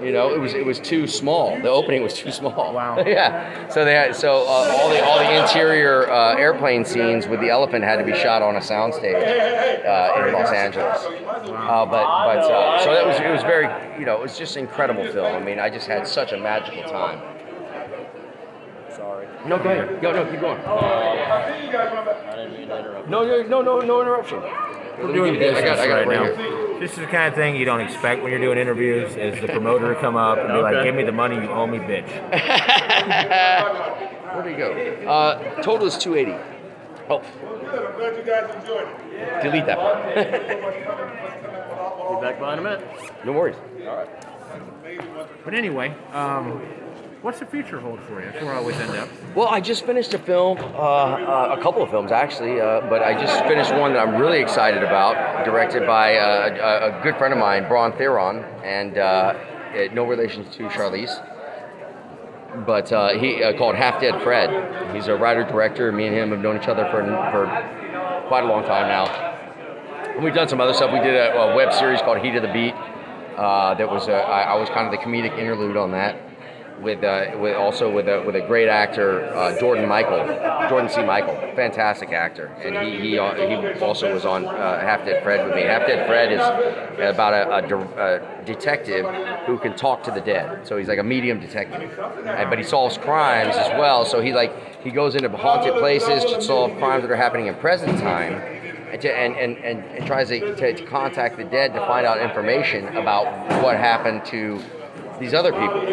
You 0.01 0.13
know, 0.13 0.33
it 0.33 0.39
was 0.39 0.53
it 0.53 0.65
was 0.65 0.79
too 0.79 1.07
small. 1.07 1.59
The 1.61 1.69
opening 1.69 2.01
was 2.01 2.13
too 2.13 2.31
small. 2.31 2.73
Wow. 2.73 3.03
yeah. 3.05 3.67
So 3.69 3.83
they 3.83 3.93
had, 3.93 4.15
so 4.15 4.43
uh, 4.47 4.77
all 4.79 4.89
the 4.89 5.03
all 5.03 5.19
the 5.19 5.41
interior 5.41 6.09
uh, 6.09 6.35
airplane 6.35 6.85
scenes 6.85 7.27
with 7.27 7.41
the 7.41 7.49
elephant 7.49 7.83
had 7.83 7.97
to 7.97 8.05
be 8.05 8.13
shot 8.13 8.41
on 8.41 8.55
a 8.55 8.59
soundstage 8.59 9.85
uh, 9.85 10.27
in 10.27 10.33
Los 10.33 10.51
Angeles. 10.51 11.03
Uh, 11.05 11.85
but 11.85 12.05
but 12.05 12.39
uh, 12.49 12.83
so 12.83 12.93
that 12.93 13.05
was 13.05 13.19
it 13.19 13.29
was 13.29 13.41
very 13.41 13.67
you 13.99 14.05
know 14.05 14.15
it 14.15 14.21
was 14.21 14.37
just 14.37 14.55
incredible 14.57 15.05
film. 15.11 15.35
I 15.35 15.39
mean, 15.39 15.59
I 15.59 15.69
just 15.69 15.87
had 15.87 16.07
such 16.07 16.31
a 16.31 16.37
magical 16.37 16.83
time. 16.83 17.21
Sorry. 18.95 19.27
No, 19.45 19.57
go 19.57 19.69
ahead. 19.69 20.01
Go, 20.01 20.11
no, 20.11 20.29
keep 20.29 20.41
going. 20.41 20.59
I 20.59 21.45
didn't 22.35 22.53
mean 22.53 22.67
to 22.67 22.79
interrupt. 22.79 23.09
No, 23.09 23.23
no, 23.23 23.43
no, 23.43 23.61
no, 23.61 23.79
no 23.79 24.01
interruption. 24.01 24.41
We're 25.01 25.13
doing 25.13 25.35
I 25.35 25.39
business 25.39 25.63
got, 25.63 25.79
I 25.79 25.87
got 25.87 26.07
right 26.07 26.07
right 26.07 26.37
now. 26.37 26.79
This 26.79 26.91
is 26.93 26.99
the 26.99 27.07
kind 27.07 27.27
of 27.27 27.35
thing 27.35 27.55
you 27.57 27.65
don't 27.65 27.81
expect 27.81 28.21
when 28.23 28.31
you're 28.31 28.39
doing 28.41 28.57
interviews. 28.57 29.15
Is 29.17 29.39
the 29.41 29.47
promoter 29.47 29.93
to 29.93 29.99
come 29.99 30.15
up 30.15 30.37
and 30.37 30.47
be 30.47 30.61
like, 30.61 30.81
"Give 30.83 30.95
me 30.95 31.03
the 31.03 31.11
money 31.11 31.35
you 31.35 31.49
owe 31.49 31.67
me, 31.67 31.77
bitch." 31.79 32.07
Where 34.33 34.43
do 34.43 34.49
you 34.49 34.57
go? 34.57 34.71
Uh, 35.09 35.61
total 35.61 35.87
is 35.87 35.97
280. 35.97 36.41
Oh, 37.09 37.21
Glad 37.97 38.15
you 38.15 38.23
guys 38.23 38.49
enjoyed 38.55 38.87
it. 38.87 39.41
delete 39.43 39.65
that 39.65 39.77
part. 39.77 40.15
Be 40.15 40.21
back 42.25 42.39
behind 42.39 42.59
a 42.59 42.63
minute. 42.63 42.81
no 43.25 43.31
worries. 43.33 43.57
But 45.43 45.53
anyway, 45.53 45.93
um, 46.13 46.61
what's 47.21 47.39
the 47.39 47.45
future 47.45 47.79
hold 47.79 47.99
for 48.01 48.19
you? 48.19 48.31
That's 48.31 48.43
where 48.43 48.53
I 48.53 48.57
always 48.57 48.75
end 48.77 48.91
up. 48.91 49.09
Well, 49.35 49.47
I 49.47 49.59
just 49.59 49.85
finished 49.85 50.13
a 50.13 50.19
film, 50.19 50.57
uh, 50.57 50.61
uh, 50.61 51.55
a 51.57 51.61
couple 51.61 51.81
of 51.83 51.89
films 51.89 52.11
actually, 52.11 52.59
uh, 52.61 52.81
but 52.89 53.03
I 53.03 53.13
just 53.13 53.43
finished 53.45 53.71
one 53.73 53.93
that 53.93 54.07
I'm 54.07 54.15
really 54.15 54.39
excited 54.39 54.83
about, 54.83 55.45
directed 55.45 55.85
by 55.85 56.15
uh, 56.15 56.89
a, 56.91 56.99
a 56.99 57.03
good 57.03 57.17
friend 57.17 57.33
of 57.33 57.39
mine, 57.39 57.67
Braun 57.67 57.91
Theron, 57.93 58.43
and 58.63 58.97
uh, 58.97 59.01
uh, 59.01 59.93
no 59.93 60.05
relation 60.05 60.49
to 60.51 60.67
Charlize. 60.69 61.23
But 62.65 62.91
uh, 62.91 63.09
he 63.19 63.41
called 63.57 63.75
Half 63.75 64.01
Dead 64.01 64.21
Fred. 64.23 64.95
He's 64.95 65.07
a 65.07 65.15
writer 65.15 65.43
director. 65.43 65.91
Me 65.91 66.07
and 66.07 66.15
him 66.15 66.31
have 66.31 66.39
known 66.39 66.57
each 66.57 66.67
other 66.67 66.83
for 66.89 67.03
for 67.31 67.45
quite 68.27 68.43
a 68.43 68.47
long 68.47 68.63
time 68.63 68.87
now. 68.87 69.05
And 70.15 70.23
we've 70.23 70.33
done 70.33 70.47
some 70.47 70.59
other 70.59 70.73
stuff. 70.73 70.91
We 70.91 70.99
did 70.99 71.13
a, 71.13 71.37
a 71.37 71.55
web 71.55 71.71
series 71.73 72.01
called 72.01 72.17
Heat 72.19 72.35
of 72.35 72.41
the 72.41 72.51
Beat. 72.51 72.73
That 73.37 73.87
was 73.89 74.07
a, 74.07 74.15
I, 74.15 74.53
I 74.53 74.55
was 74.55 74.67
kind 74.69 74.87
of 74.87 74.91
the 74.91 74.97
comedic 74.97 75.37
interlude 75.37 75.77
on 75.77 75.91
that, 75.91 76.17
with 76.81 77.03
uh, 77.03 77.37
with 77.37 77.55
also 77.55 77.91
with 77.91 78.07
a 78.07 78.23
with 78.25 78.35
a 78.35 78.41
great 78.41 78.69
actor, 78.69 79.25
uh, 79.33 79.57
Jordan 79.59 79.87
Michael, 79.87 80.25
Jordan 80.69 80.89
C. 80.89 81.03
Michael, 81.03 81.35
fantastic 81.55 82.11
actor, 82.11 82.47
and 82.63 82.75
he 82.87 82.99
he, 82.99 83.19
uh, 83.19 83.35
he 83.35 83.79
also 83.81 84.13
was 84.13 84.25
on 84.25 84.45
uh, 84.45 84.79
Half 84.79 85.05
Dead 85.05 85.23
Fred 85.23 85.45
with 85.45 85.55
me. 85.55 85.63
Half 85.63 85.87
Dead 85.87 86.07
Fred 86.07 86.31
is 86.31 86.41
about 87.15 87.33
a, 87.33 87.55
a 87.57 87.67
de- 87.67 88.41
a 88.41 88.45
detective 88.45 89.05
who 89.45 89.57
can 89.57 89.75
talk 89.75 90.03
to 90.03 90.11
the 90.11 90.21
dead. 90.21 90.67
So 90.67 90.77
he's 90.77 90.87
like 90.87 90.99
a 90.99 91.03
medium 91.03 91.39
detective, 91.39 91.91
but 91.97 92.57
he 92.57 92.63
solves 92.63 92.97
crimes 92.97 93.55
as 93.55 93.69
well. 93.79 94.05
So 94.05 94.21
he 94.21 94.33
like 94.33 94.81
he 94.81 94.91
goes 94.91 95.15
into 95.15 95.29
haunted 95.29 95.73
places 95.75 96.23
to 96.25 96.41
solve 96.41 96.77
crimes 96.77 97.03
that 97.03 97.11
are 97.11 97.15
happening 97.15 97.47
in 97.47 97.55
present 97.55 97.99
time 97.99 98.33
and, 98.91 99.05
and, 99.05 99.35
and, 99.35 99.57
and, 99.57 99.83
and 99.83 100.05
tries 100.05 100.29
to, 100.29 100.55
to, 100.55 100.73
to 100.73 100.85
contact 100.85 101.37
the 101.37 101.43
dead 101.43 101.73
to 101.73 101.79
find 101.81 102.05
out 102.05 102.19
information 102.19 102.87
about 102.97 103.25
what 103.63 103.77
happened 103.77 104.25
to 104.25 104.61
these 105.19 105.33
other 105.33 105.51
people 105.51 105.83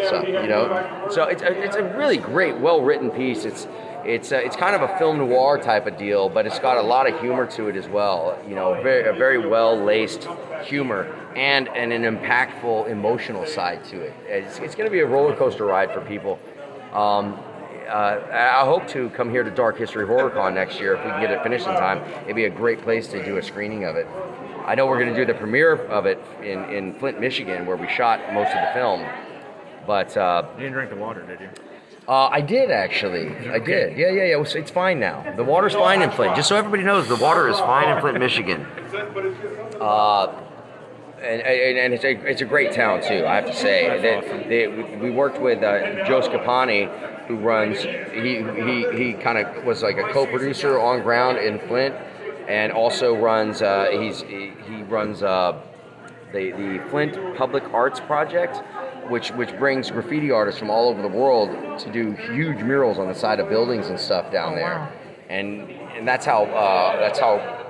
you 0.43 0.47
know. 0.47 1.07
So 1.11 1.23
it's 1.23 1.41
a, 1.41 1.63
it's 1.63 1.75
a 1.75 1.83
really 1.97 2.17
great, 2.17 2.57
well 2.57 2.81
written 2.81 3.09
piece. 3.09 3.45
It's 3.45 3.67
it's 4.05 4.31
uh, 4.31 4.37
it's 4.37 4.55
kind 4.55 4.75
of 4.75 4.89
a 4.89 4.97
film 4.97 5.17
noir 5.17 5.57
type 5.57 5.85
of 5.85 5.97
deal, 5.97 6.29
but 6.29 6.45
it's 6.45 6.59
got 6.59 6.77
a 6.77 6.81
lot 6.81 7.11
of 7.11 7.19
humor 7.19 7.45
to 7.47 7.67
it 7.67 7.75
as 7.75 7.87
well. 7.87 8.37
You 8.47 8.55
know, 8.55 8.81
very 8.81 9.09
a 9.09 9.13
very 9.13 9.37
well 9.37 9.75
laced 9.75 10.27
humor 10.63 11.13
and, 11.35 11.67
and 11.69 11.93
an 11.93 12.03
impactful 12.03 12.89
emotional 12.89 13.45
side 13.45 13.83
to 13.85 14.01
it. 14.01 14.13
It's, 14.25 14.59
it's 14.59 14.75
going 14.75 14.87
to 14.87 14.91
be 14.91 15.01
a 15.01 15.05
roller 15.05 15.35
coaster 15.35 15.65
ride 15.65 15.91
for 15.91 16.01
people. 16.01 16.39
Um, 16.93 17.39
uh, 17.87 18.19
I 18.31 18.65
hope 18.65 18.87
to 18.89 19.09
come 19.11 19.29
here 19.29 19.43
to 19.43 19.51
Dark 19.51 19.77
History 19.77 20.05
HorrorCon 20.05 20.53
next 20.53 20.79
year 20.79 20.95
if 20.95 21.05
we 21.05 21.11
can 21.11 21.21
get 21.21 21.31
it 21.31 21.41
finished 21.41 21.67
in 21.67 21.73
time. 21.75 22.03
It'd 22.23 22.35
be 22.35 22.45
a 22.45 22.49
great 22.49 22.81
place 22.81 23.07
to 23.09 23.23
do 23.23 23.37
a 23.37 23.43
screening 23.43 23.85
of 23.85 23.95
it. 23.95 24.07
I 24.67 24.75
know 24.75 24.85
we're 24.85 24.99
going 24.99 25.13
to 25.13 25.19
do 25.19 25.25
the 25.25 25.37
premiere 25.37 25.73
of 25.73 26.05
it 26.05 26.19
in, 26.43 26.63
in 26.65 26.99
Flint, 26.99 27.19
Michigan, 27.19 27.65
where 27.65 27.77
we 27.77 27.87
shot 27.87 28.19
most 28.33 28.49
of 28.53 28.61
the 28.67 28.71
film. 28.73 29.05
But 29.87 30.15
uh, 30.17 30.45
You 30.55 30.63
didn't 30.63 30.73
drink 30.73 30.89
the 30.89 30.97
water, 30.97 31.21
did 31.25 31.39
you? 31.39 31.49
uh, 32.07 32.27
I 32.27 32.41
did 32.41 32.69
actually. 32.71 33.29
I 33.49 33.59
did. 33.59 33.97
Yeah, 33.97 34.09
yeah, 34.09 34.23
yeah. 34.25 34.41
It's, 34.41 34.55
it's 34.55 34.71
fine 34.71 34.99
now. 34.99 35.33
The 35.37 35.43
water's 35.43 35.73
fine 35.73 36.01
in 36.01 36.11
Flint. 36.11 36.35
Just 36.35 36.49
so 36.49 36.55
everybody 36.57 36.83
knows, 36.83 37.07
the 37.07 37.15
water 37.15 37.47
is 37.47 37.57
fine 37.59 37.89
in 37.95 38.01
Flint, 38.01 38.19
Michigan. 38.19 38.65
Uh, 39.79 40.33
and, 41.21 41.41
and, 41.41 41.77
and 41.77 41.93
it's 41.93 42.03
a 42.03 42.11
it's 42.29 42.41
a 42.41 42.45
great 42.45 42.71
town 42.73 43.01
too. 43.01 43.25
I 43.25 43.35
have 43.35 43.45
to 43.45 43.55
say. 43.55 43.99
They, 44.01 44.47
they, 44.49 44.67
we- 44.67 44.97
we 44.97 45.11
worked 45.11 45.39
with 45.39 45.63
uh, 45.63 46.05
Joe 46.07 46.21
Scapani, 46.21 46.87
who 47.27 47.37
runs. 47.37 47.79
He 47.81 48.43
he, 48.43 48.97
he 48.97 49.13
kind 49.13 49.37
of 49.37 49.63
was 49.65 49.81
like 49.83 49.97
a 49.97 50.11
co-producer 50.13 50.79
on 50.79 51.01
ground 51.03 51.37
in 51.39 51.59
Flint, 51.67 51.95
and 52.47 52.71
also 52.71 53.15
runs. 53.15 53.61
Uh, 53.61 53.87
he's 53.91 54.21
he, 54.21 54.53
he 54.67 54.83
runs 54.83 55.23
uh, 55.23 55.59
the 56.31 56.51
the 56.51 56.83
Flint 56.89 57.17
Public 57.37 57.63
Arts 57.73 57.99
Project, 57.99 58.61
which 59.09 59.29
which 59.31 59.55
brings 59.57 59.91
graffiti 59.91 60.31
artists 60.31 60.59
from 60.59 60.69
all 60.69 60.89
over 60.89 61.01
the 61.01 61.07
world 61.07 61.79
to 61.79 61.91
do 61.91 62.11
huge 62.11 62.63
murals 62.63 62.99
on 62.99 63.07
the 63.07 63.15
side 63.15 63.39
of 63.39 63.49
buildings 63.49 63.87
and 63.87 63.99
stuff 63.99 64.31
down 64.31 64.55
there, 64.55 64.91
and 65.29 65.69
and 65.97 66.07
that's 66.07 66.25
how 66.25 66.45
uh, 66.45 66.99
that's 66.99 67.19
how 67.19 67.65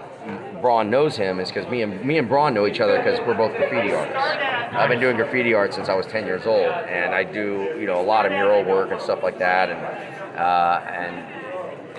Braun 0.62 0.90
knows 0.90 1.16
him 1.16 1.40
is 1.40 1.50
because 1.50 1.70
me 1.70 1.82
and 1.82 2.04
me 2.04 2.18
and 2.18 2.28
Braun 2.28 2.54
know 2.54 2.68
each 2.68 2.80
other 2.80 2.98
because 2.98 3.20
we're 3.26 3.36
both 3.36 3.56
graffiti 3.56 3.94
artists. 3.94 4.38
I've 4.74 4.90
been 4.90 5.00
doing 5.00 5.16
graffiti 5.16 5.54
art 5.54 5.74
since 5.74 5.90
I 5.90 5.96
was 5.96 6.06
10 6.08 6.26
years 6.26 6.46
old, 6.46 6.70
and 6.70 7.16
I 7.16 7.24
do 7.24 7.76
you 7.80 7.86
know 7.86 8.00
a 8.00 8.04
lot 8.04 8.26
of 8.26 8.32
mural 8.32 8.64
work 8.64 8.92
and 8.92 9.02
stuff 9.02 9.24
like 9.24 9.40
that, 9.40 9.70
and 9.70 9.80
uh, 10.38 10.82
and 10.88 11.47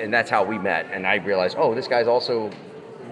and 0.01 0.13
that's 0.13 0.31
how 0.31 0.45
we 0.45 0.59
met. 0.59 0.87
And 0.93 1.07
I 1.07 1.17
realized, 1.17 1.57
oh, 1.59 1.75
this 1.75 1.89
guy's 1.89 2.07
also 2.07 2.51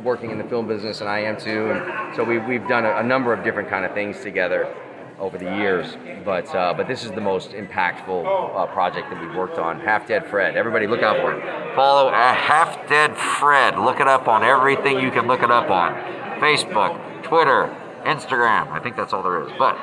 working 0.02 0.31
in 0.31 0.38
the 0.38 0.45
film 0.45 0.66
business, 0.66 1.00
and 1.00 1.09
I 1.09 1.21
am 1.21 1.37
too. 1.37 1.71
And 1.71 2.16
so 2.16 2.25
we 2.25 2.38
we've 2.38 2.66
done 2.69 2.85
a, 2.85 2.97
a 2.97 3.02
number 3.02 3.33
of 3.33 3.45
different 3.45 3.69
kind 3.69 3.85
of 3.85 3.93
things 3.93 4.21
together 4.21 4.73
over 5.19 5.38
the 5.38 5.57
years. 5.57 5.97
But 6.25 6.52
uh, 6.55 6.75
but 6.75 6.88
this 6.88 7.05
is 7.05 7.11
the 7.12 7.21
most 7.21 7.50
impactful 7.50 8.25
uh, 8.26 8.66
project 8.66 9.11
that 9.11 9.20
we've 9.20 9.35
worked 9.35 9.59
on. 9.59 9.81
Half 9.81 10.09
Dead 10.09 10.27
Fred. 10.27 10.57
Everybody, 10.57 10.87
look 10.87 11.03
out 11.03 11.16
for 11.16 11.35
it. 11.35 11.75
Follow 11.75 12.09
uh, 12.09 12.35
Half 12.35 12.88
Dead 12.88 13.16
Fred. 13.16 13.79
Look 13.79 14.01
it 14.01 14.09
up 14.09 14.29
on 14.29 14.42
everything 14.42 15.01
you 15.01 15.11
can 15.11 15.27
look 15.27 15.42
it 15.42 15.51
up 15.51 15.70
on. 15.70 15.94
Facebook, 16.40 17.22
Twitter, 17.22 17.75
Instagram. 18.05 18.68
I 18.70 18.79
think 18.81 18.96
that's 18.96 19.12
all 19.12 19.22
there 19.22 19.42
is. 19.42 19.53
But 19.59 19.77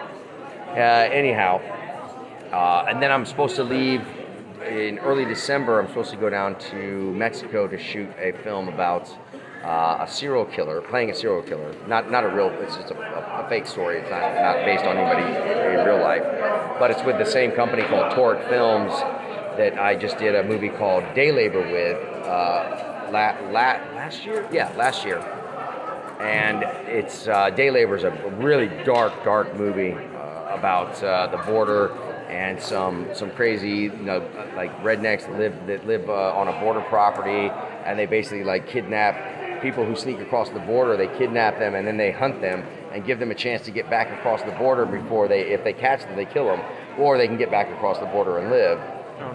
uh, 0.72 1.10
anyhow, 1.12 1.62
uh, 2.52 2.86
and 2.88 3.02
then 3.02 3.12
I'm 3.12 3.26
supposed 3.26 3.56
to 3.56 3.64
leave 3.64 4.06
in 4.64 5.00
early 5.00 5.26
December. 5.26 5.80
I'm 5.80 5.88
supposed 5.88 6.12
to 6.12 6.18
go 6.18 6.30
down 6.30 6.58
to 6.72 7.14
Mexico 7.14 7.68
to 7.68 7.78
shoot 7.78 8.10
a 8.18 8.32
film 8.44 8.68
about 8.68 9.10
uh, 9.64 9.98
a 10.02 10.08
serial 10.08 10.46
killer, 10.46 10.82
playing 10.82 11.10
a 11.10 11.16
serial 11.16 11.42
killer. 11.42 11.74
Not 11.88 12.12
not 12.12 12.24
a 12.24 12.30
real. 12.30 12.50
It's 12.62 12.76
just 12.76 12.92
a, 12.92 12.98
a, 12.98 13.46
a 13.46 13.50
fake 13.50 13.66
story. 13.66 14.00
It's 14.00 14.10
not 14.10 14.34
not 14.36 14.66
based 14.66 14.86
on 14.86 14.98
anybody 14.98 15.24
in 15.80 15.86
real 15.86 16.02
life, 16.02 16.24
but 16.80 16.92
it's 16.92 17.04
with 17.04 17.18
the 17.18 17.26
same 17.26 17.52
company 17.52 17.84
called 17.84 18.14
Toric 18.14 18.48
Films 18.50 18.92
that 19.58 19.78
I 19.80 19.96
just 19.96 20.18
did 20.18 20.36
a 20.36 20.44
movie 20.44 20.70
called 20.70 21.04
Day 21.14 21.32
Labor 21.32 21.62
with 21.62 21.98
uh, 22.26 23.10
la, 23.12 23.38
la, 23.52 23.78
last 23.96 24.26
year. 24.26 24.48
Yeah, 24.52 24.74
last 24.76 25.06
year 25.06 25.22
and 26.24 26.64
it's 26.88 27.28
uh, 27.28 27.50
Day 27.50 27.70
Labor 27.70 27.98
is 27.98 28.04
a 28.04 28.12
really 28.38 28.68
dark, 28.86 29.24
dark 29.26 29.54
movie 29.56 29.92
uh, 29.92 30.56
about 30.56 31.04
uh, 31.04 31.28
the 31.28 31.38
border 31.38 31.90
and 32.30 32.62
some 32.62 33.08
some 33.14 33.32
crazy, 33.32 33.70
you 33.70 33.92
know, 33.92 34.20
like 34.56 34.72
rednecks 34.82 35.28
that 35.28 35.38
live 35.38 35.68
that 35.68 35.86
live 35.86 36.10
uh, 36.10 36.36
on 36.36 36.48
a 36.48 36.60
border 36.60 36.82
property, 36.82 37.52
and 37.86 37.98
they 37.98 38.06
basically 38.06 38.44
like 38.44 38.68
kidnap 38.68 39.62
people 39.64 39.86
who 39.86 39.96
sneak 39.96 40.20
across 40.20 40.50
the 40.50 40.60
border. 40.60 40.98
They 40.98 41.08
kidnap 41.18 41.58
them 41.58 41.74
and 41.74 41.88
then 41.88 41.98
they 41.98 42.12
hunt 42.12 42.42
them 42.42 42.64
and 42.92 43.04
give 43.06 43.18
them 43.18 43.32
a 43.32 43.36
chance 43.36 43.64
to 43.64 43.72
get 43.72 43.90
back 43.90 44.12
across 44.12 44.44
the 44.44 44.52
border 44.52 44.86
before 44.86 45.28
they, 45.28 45.42
if 45.42 45.64
they 45.64 45.74
catch 45.74 46.02
them, 46.02 46.16
they 46.16 46.26
kill 46.26 46.46
them, 46.46 46.62
or 47.00 47.18
they 47.18 47.28
can 47.28 47.38
get 47.38 47.50
back 47.50 47.72
across 47.72 47.98
the 47.98 48.06
border 48.06 48.38
and 48.38 48.52
live. 48.52 48.80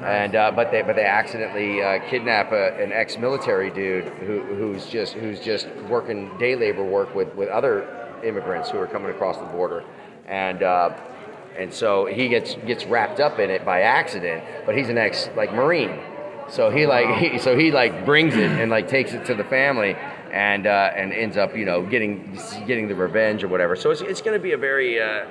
And 0.04 0.36
uh, 0.36 0.52
but 0.54 0.70
they 0.70 0.82
but 0.82 0.96
they 0.96 1.04
accidentally 1.04 1.82
uh, 1.82 2.00
kidnap 2.10 2.52
a, 2.52 2.76
an 2.82 2.92
ex-military 2.92 3.70
dude 3.70 4.04
who, 4.04 4.42
who's 4.42 4.86
just 4.86 5.14
who's 5.14 5.40
just 5.40 5.66
working 5.88 6.36
day 6.38 6.56
labor 6.56 6.84
work 6.84 7.14
with, 7.14 7.34
with 7.34 7.48
other 7.48 7.88
immigrants 8.22 8.68
who 8.70 8.78
are 8.78 8.86
coming 8.86 9.10
across 9.10 9.38
the 9.38 9.46
border, 9.46 9.84
and 10.26 10.62
uh, 10.62 10.90
and 11.58 11.72
so 11.72 12.06
he 12.06 12.28
gets 12.28 12.54
gets 12.66 12.84
wrapped 12.86 13.20
up 13.20 13.38
in 13.38 13.50
it 13.50 13.64
by 13.64 13.82
accident. 13.82 14.44
But 14.64 14.76
he's 14.76 14.88
an 14.88 14.98
ex 14.98 15.28
like 15.36 15.52
Marine, 15.52 15.98
so 16.48 16.70
he 16.70 16.86
like 16.86 17.18
he, 17.18 17.38
so 17.46 17.56
he 17.56 17.70
like 17.70 18.04
brings 18.04 18.34
it 18.36 18.50
and 18.50 18.70
like 18.70 18.88
takes 18.88 19.12
it 19.12 19.24
to 19.26 19.34
the 19.34 19.44
family. 19.44 19.96
And 20.30 20.66
uh, 20.66 20.90
and 20.94 21.10
ends 21.10 21.38
up 21.38 21.56
you 21.56 21.64
know 21.64 21.82
getting 21.86 22.38
getting 22.66 22.86
the 22.86 22.94
revenge 22.94 23.42
or 23.42 23.48
whatever. 23.48 23.74
So 23.74 23.90
it's, 23.90 24.02
it's 24.02 24.20
going 24.20 24.36
to 24.36 24.42
be 24.42 24.52
a 24.52 24.58
very 24.58 25.00
uh, 25.00 25.24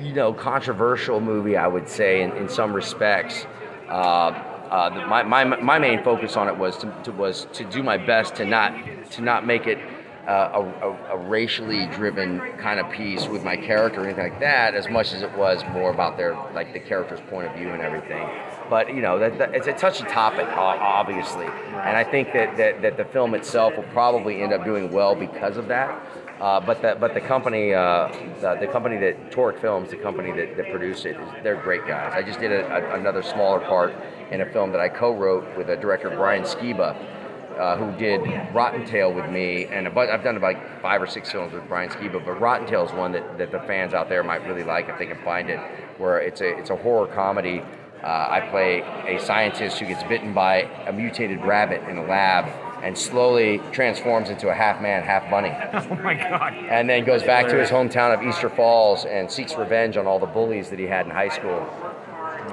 you 0.00 0.12
know 0.12 0.32
controversial 0.32 1.20
movie, 1.20 1.56
I 1.56 1.68
would 1.68 1.88
say, 1.88 2.22
in, 2.22 2.32
in 2.32 2.48
some 2.48 2.72
respects. 2.72 3.46
Uh, 3.88 4.48
uh, 4.72 5.04
my, 5.06 5.22
my, 5.22 5.44
my 5.44 5.78
main 5.78 6.02
focus 6.02 6.34
on 6.34 6.48
it 6.48 6.56
was 6.56 6.78
to, 6.78 6.92
to 7.04 7.12
was 7.12 7.46
to 7.52 7.62
do 7.64 7.82
my 7.82 7.98
best 7.98 8.34
to 8.36 8.44
not 8.46 8.74
to 9.10 9.20
not 9.20 9.46
make 9.46 9.66
it 9.66 9.78
uh, 10.26 10.62
a, 10.82 10.88
a, 10.88 11.16
a 11.16 11.28
racially 11.28 11.86
driven 11.88 12.38
kind 12.58 12.78
of 12.78 12.88
piece 12.90 13.26
with 13.26 13.42
my 13.42 13.56
character 13.56 14.00
or 14.02 14.04
anything 14.04 14.30
like 14.30 14.40
that, 14.40 14.74
as 14.74 14.88
much 14.88 15.12
as 15.12 15.22
it 15.22 15.36
was 15.36 15.62
more 15.72 15.90
about 15.92 16.16
their 16.16 16.34
like 16.54 16.72
the 16.72 16.78
character's 16.80 17.20
point 17.28 17.48
of 17.48 17.56
view 17.56 17.70
and 17.70 17.82
everything. 17.82 18.28
But 18.70 18.94
you 18.94 19.02
know, 19.02 19.18
that, 19.18 19.38
that- 19.38 19.54
it's 19.54 19.66
a 19.66 19.72
touchy 19.72 20.04
topic, 20.04 20.46
obviously, 20.48 21.46
and 21.46 21.96
I 21.96 22.04
think 22.04 22.32
that, 22.32 22.56
that, 22.56 22.82
that 22.82 22.96
the 22.96 23.04
film 23.06 23.34
itself 23.34 23.76
will 23.76 23.82
probably 23.84 24.42
end 24.42 24.52
up 24.52 24.64
doing 24.64 24.92
well 24.92 25.14
because 25.14 25.56
of 25.56 25.66
that. 25.68 25.90
Uh, 26.40 26.58
but 26.58 26.82
the 26.82 26.96
but 26.98 27.14
the 27.14 27.20
company 27.20 27.72
uh, 27.72 28.08
the, 28.40 28.56
the 28.60 28.66
company 28.66 28.96
that 28.98 29.30
Toric 29.30 29.60
Films, 29.60 29.90
the 29.90 29.96
company 29.96 30.32
that, 30.32 30.56
that 30.56 30.70
produced 30.70 31.04
it, 31.06 31.16
they're 31.44 31.60
great 31.60 31.86
guys. 31.86 32.12
I 32.14 32.22
just 32.22 32.40
did 32.40 32.50
a, 32.50 32.66
a, 32.66 32.98
another 32.98 33.22
smaller 33.22 33.60
part 33.60 33.92
in 34.32 34.40
a 34.40 34.46
film 34.46 34.72
that 34.72 34.80
I 34.80 34.88
co-wrote 34.88 35.56
with 35.56 35.68
a 35.68 35.76
director 35.76 36.10
Brian 36.10 36.42
Skiba, 36.42 36.96
uh, 37.58 37.76
who 37.76 37.96
did 37.98 38.20
Rotten 38.54 38.84
Tail 38.86 39.12
with 39.12 39.28
me, 39.30 39.66
and 39.66 39.86
a 39.86 39.90
bu- 39.90 40.00
I've 40.00 40.22
done 40.24 40.40
like 40.40 40.80
five 40.80 41.00
or 41.02 41.06
six 41.06 41.30
films 41.30 41.52
with 41.52 41.66
Brian 41.68 41.90
Skiba, 41.90 42.24
but 42.24 42.40
Rotten 42.40 42.66
Tail 42.66 42.84
is 42.86 42.92
one 42.92 43.12
that, 43.12 43.38
that 43.38 43.50
the 43.50 43.60
fans 43.60 43.94
out 43.94 44.08
there 44.08 44.22
might 44.22 44.46
really 44.46 44.64
like 44.64 44.88
if 44.88 44.98
they 44.98 45.06
can 45.06 45.22
find 45.24 45.48
it, 45.50 45.58
where 45.98 46.18
it's 46.18 46.40
a 46.40 46.58
it's 46.58 46.70
a 46.70 46.76
horror 46.76 47.06
comedy. 47.08 47.62
Uh, 48.02 48.26
I 48.30 48.40
play 48.50 48.80
a 49.16 49.20
scientist 49.20 49.78
who 49.78 49.86
gets 49.86 50.02
bitten 50.02 50.34
by 50.34 50.62
a 50.88 50.92
mutated 50.92 51.40
rabbit 51.44 51.88
in 51.88 51.98
a 51.98 52.04
lab 52.04 52.46
and 52.82 52.98
slowly 52.98 53.60
transforms 53.70 54.28
into 54.28 54.48
a 54.48 54.54
half 54.54 54.82
man, 54.82 55.04
half 55.04 55.30
bunny 55.30 55.50
Oh 55.72 55.94
my 56.02 56.14
god. 56.14 56.52
and 56.68 56.90
then 56.90 57.04
goes 57.04 57.22
back 57.22 57.46
to 57.46 57.56
his 57.56 57.68
hometown 57.70 58.12
of 58.12 58.20
Easter 58.26 58.48
Falls 58.50 59.04
and 59.04 59.30
seeks 59.30 59.54
revenge 59.54 59.96
on 59.96 60.08
all 60.08 60.18
the 60.18 60.26
bullies 60.26 60.68
that 60.70 60.80
he 60.80 60.86
had 60.86 61.06
in 61.06 61.12
high 61.12 61.28
school. 61.28 61.64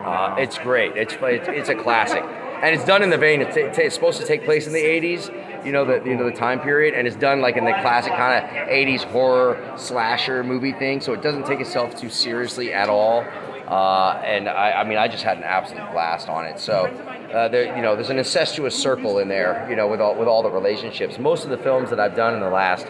Uh, 0.06 0.36
it's 0.38 0.60
great. 0.60 0.96
It's, 0.96 1.16
it's 1.20 1.48
it's 1.50 1.70
a 1.70 1.76
classic, 1.76 2.24
and 2.62 2.76
it's 2.76 2.86
done 2.86 3.04
in 3.04 3.10
the 3.10 3.18
vein. 3.18 3.42
It's, 3.42 3.56
it's 3.58 3.96
supposed 3.96 4.20
to 4.20 4.26
take 4.26 4.46
place 4.46 4.68
in 4.68 4.74
the 4.74 4.84
'80s, 4.84 5.66
you 5.66 5.72
know 5.72 5.86
the 5.86 6.02
you 6.08 6.16
know 6.16 6.26
the 6.26 6.36
time 6.36 6.60
period, 6.60 6.94
and 6.94 7.08
it's 7.08 7.16
done 7.16 7.42
like 7.42 7.58
in 7.58 7.66
the 7.66 7.74
classic 7.82 8.14
kind 8.14 8.44
of 8.44 8.50
'80s 8.70 9.04
horror 9.06 9.74
slasher 9.78 10.44
movie 10.44 10.74
thing. 10.74 11.02
So 11.02 11.14
it 11.14 11.22
doesn't 11.22 11.46
take 11.46 11.60
itself 11.60 11.96
too 11.96 12.10
seriously 12.10 12.74
at 12.74 12.90
all. 12.90 13.26
Uh, 13.68 14.20
and 14.26 14.50
I, 14.50 14.82
I 14.82 14.84
mean, 14.84 14.98
I 14.98 15.08
just 15.08 15.24
had 15.24 15.38
an 15.38 15.44
absolute 15.44 15.92
blast 15.92 16.28
on 16.28 16.46
it. 16.46 16.60
So, 16.60 16.86
uh, 17.32 17.50
there, 17.50 17.76
you 17.76 17.84
know, 17.84 17.96
there's 17.96 18.10
an 18.10 18.18
incestuous 18.18 18.74
circle 18.74 19.20
in 19.20 19.28
there, 19.28 19.68
you 19.70 19.76
know, 19.76 19.88
with 19.88 20.02
all 20.02 20.16
with 20.16 20.28
all 20.28 20.42
the 20.42 20.50
relationships. 20.50 21.20
Most 21.20 21.44
of 21.44 21.52
the 21.52 21.58
films 21.58 21.90
that 21.92 22.00
I've 22.00 22.16
done 22.16 22.34
in 22.34 22.40
the 22.40 22.50
last 22.50 22.88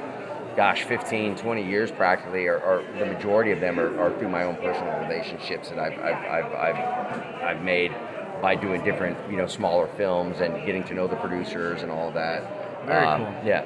gosh, 0.55 0.83
15, 0.83 1.37
20 1.37 1.65
years 1.65 1.89
practically, 1.89 2.47
or 2.47 2.83
the 2.97 3.05
majority 3.05 3.51
of 3.51 3.61
them 3.61 3.79
are, 3.79 3.97
are 3.97 4.17
through 4.19 4.27
my 4.27 4.43
own 4.43 4.55
personal 4.57 4.99
relationships 4.99 5.69
that 5.69 5.79
I've, 5.79 5.97
I've, 5.99 6.45
I've, 6.45 6.53
I've, 6.53 7.43
I've 7.43 7.61
made 7.63 7.93
by 8.41 8.55
doing 8.55 8.83
different, 8.83 9.17
you 9.29 9.37
know, 9.37 9.47
smaller 9.47 9.87
films 9.97 10.39
and 10.41 10.65
getting 10.65 10.83
to 10.85 10.93
know 10.93 11.07
the 11.07 11.15
producers 11.17 11.81
and 11.83 11.91
all 11.91 12.07
of 12.07 12.13
that. 12.13 12.85
Very 12.85 13.05
Um, 13.05 13.25
cool. 13.25 13.33
Yeah. 13.45 13.65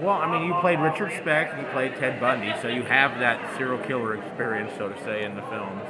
Well, 0.00 0.16
I 0.16 0.30
mean, 0.30 0.48
you 0.48 0.54
played 0.60 0.80
Richard 0.80 1.12
Speck, 1.12 1.56
you 1.58 1.64
played 1.72 1.94
Ted 1.96 2.18
Bundy, 2.20 2.52
so 2.60 2.68
you 2.68 2.82
have 2.82 3.18
that 3.20 3.56
serial 3.56 3.78
killer 3.78 4.16
experience, 4.16 4.72
so 4.76 4.88
to 4.88 5.04
say, 5.04 5.24
in 5.24 5.36
the 5.36 5.42
films. 5.42 5.82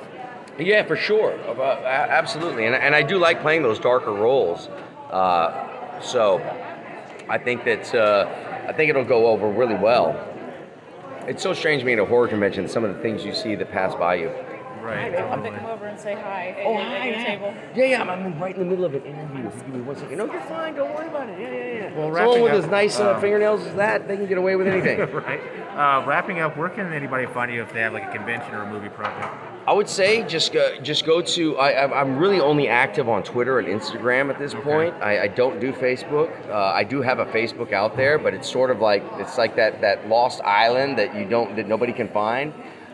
Yeah, 0.59 0.83
for 0.85 0.97
sure. 0.97 1.33
Uh, 1.49 1.62
absolutely. 1.85 2.67
And, 2.67 2.75
and 2.75 2.95
I 2.95 3.03
do 3.03 3.17
like 3.19 3.41
playing 3.41 3.62
those 3.62 3.79
darker 3.79 4.12
roles. 4.12 4.69
Uh, 5.11 6.01
so 6.01 6.38
I 7.29 7.38
think 7.38 7.65
that 7.65 7.95
uh, 7.95 8.29
I 8.69 8.73
think 8.75 8.91
it'll 8.91 9.05
go 9.05 9.29
over 9.29 9.49
really 9.51 9.75
well. 9.77 10.29
It's 11.27 11.43
so 11.43 11.55
strange 11.55 11.85
being 11.85 11.99
at 11.99 12.03
a 12.03 12.07
horror 12.07 12.29
convention, 12.29 12.69
some 12.69 12.85
of 12.85 12.95
the 12.95 13.01
things 13.01 13.25
you 13.25 13.35
see 13.35 13.55
that 13.55 13.71
pass 13.71 13.95
by 13.95 14.17
you. 14.17 14.31
Right. 14.83 15.14
I'll 15.16 15.40
pick 15.40 15.53
them 15.55 15.66
over 15.66 15.87
and 15.87 15.99
say 15.99 16.14
hi 16.14 16.62
Oh, 16.66 16.77
at, 16.77 16.92
at 16.92 17.07
your 17.07 17.25
table. 17.25 17.55
Yeah, 17.75 17.85
yeah, 17.85 18.03
I'm, 18.03 18.11
I'm 18.11 18.38
right 18.40 18.55
in 18.55 18.61
the 18.61 18.66
middle 18.66 18.85
of 18.85 18.95
an 18.95 19.05
interview. 19.05 19.47
If 19.47 19.55
you 19.57 19.61
give 19.62 19.75
me 19.75 19.81
one 19.83 19.97
second. 19.97 20.18
No, 20.18 20.27
you're 20.27 20.40
fine. 20.42 20.75
Don't 20.75 20.92
worry 20.95 21.07
about 21.09 21.29
it. 21.29 21.38
Yeah, 21.40 21.51
yeah, 21.51 21.75
yeah. 21.75 21.83
Well, 21.97 22.07
Someone 22.09 22.12
wrapping 22.12 22.42
with 22.42 22.53
up, 22.53 22.64
as 22.64 22.71
nice 22.71 22.99
uh, 23.01 23.14
um, 23.14 23.21
fingernails 23.21 23.64
as 23.66 23.75
that, 23.77 24.09
they 24.09 24.16
can 24.16 24.27
get 24.27 24.38
away 24.38 24.57
with 24.57 24.66
anything. 24.66 24.99
right. 25.14 25.40
Uh, 25.77 26.05
wrapping 26.07 26.40
up, 26.40 26.57
where 26.57 26.68
can 26.68 26.92
anybody 26.92 27.27
find 27.27 27.53
you 27.53 27.62
if 27.62 27.73
they 27.73 27.81
have 27.81 27.92
like 27.92 28.05
a 28.05 28.12
convention 28.12 28.55
or 28.55 28.62
a 28.62 28.71
movie 28.71 28.88
project? 28.90 29.33
I 29.66 29.73
would 29.73 29.88
say 29.88 30.25
just 30.27 30.53
go, 30.53 30.77
just 30.83 31.07
go 31.07 31.23
to. 31.23 31.57
I, 31.59 31.71
I'm- 31.71 31.92
I'm 31.92 32.18
really 32.18 32.40
only 32.40 32.66
active 32.68 33.09
on 33.09 33.23
Twitter 33.23 33.61
and 33.61 33.68
Instagram 33.68 34.29
at 34.29 34.38
this 34.38 34.55
point. 34.55 34.92
I, 35.01 35.23
I 35.23 35.29
don't 35.29 35.61
do 35.61 35.73
Facebook. 35.73 36.31
Uh, 36.51 36.57
I 36.57 36.83
do 36.83 37.01
have 37.01 37.21
a 37.21 37.27
Facebook 37.27 37.73
out 37.73 37.97
there, 37.97 38.18
but 38.18 38.35
it's 38.35 38.51
sort 38.51 38.73
of 38.73 38.81
like 38.81 39.05
it's 39.18 39.38
like 39.38 39.55
that 39.57 39.81
that 39.81 40.09
lost 40.09 40.40
island 40.42 40.99
that 40.99 41.14
you 41.14 41.25
don't 41.27 41.55
that 41.55 41.68
nobody 41.68 41.92
can 41.92 42.09
find. 42.09 42.53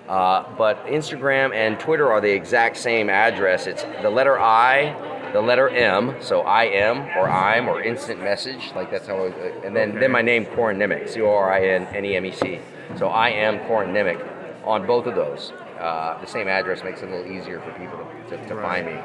Uh, 0.09 0.45
but 0.57 0.85
Instagram 0.87 1.55
and 1.55 1.79
Twitter 1.79 2.11
are 2.11 2.21
the 2.21 2.31
exact 2.31 2.77
same 2.79 3.11
address. 3.11 3.67
It's 3.67 3.83
the 4.03 4.09
letter 4.11 4.39
I, 4.39 5.31
the 5.33 5.41
letter 5.43 5.69
M, 5.69 6.15
so 6.21 6.41
I 6.43 6.65
am 6.65 7.01
or 7.19 7.29
I'm 7.29 7.69
or 7.69 7.83
instant 7.83 8.21
message. 8.21 8.73
Like 8.75 8.91
that's 8.91 9.07
how. 9.07 9.17
I, 9.25 9.27
and 9.67 9.77
then 9.77 9.91
Okay. 9.91 9.99
then 10.01 10.11
my 10.11 10.23
name 10.23 10.47
Corin 10.47 10.79
Nemec, 10.79 11.09
C 11.11 11.21
O 11.21 11.31
R 11.31 11.53
I 11.53 11.67
N 11.67 11.87
N 11.95 12.05
E 12.07 12.17
M 12.17 12.25
E 12.25 12.33
C. 12.33 12.59
So 12.97 13.09
I 13.09 13.29
am 13.29 13.59
Corin 13.67 13.93
Nemec 13.93 14.19
on 14.67 14.87
both 14.87 15.07
of 15.07 15.15
those. 15.15 15.53
Uh, 15.79 16.19
the 16.21 16.27
same 16.27 16.49
address 16.49 16.83
makes 16.83 17.03
it 17.03 17.09
a 17.09 17.15
little 17.15 17.31
easier 17.31 17.61
for 17.61 17.71
people 17.73 17.99
to, 18.31 18.37
to, 18.39 18.49
to 18.49 18.55
Right. 18.55 18.83
find 18.83 18.87
me, 18.87 19.01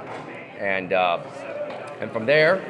and 0.59 0.93
uh, 0.93 1.19
and 1.99 2.11
from 2.11 2.25
there, 2.25 2.61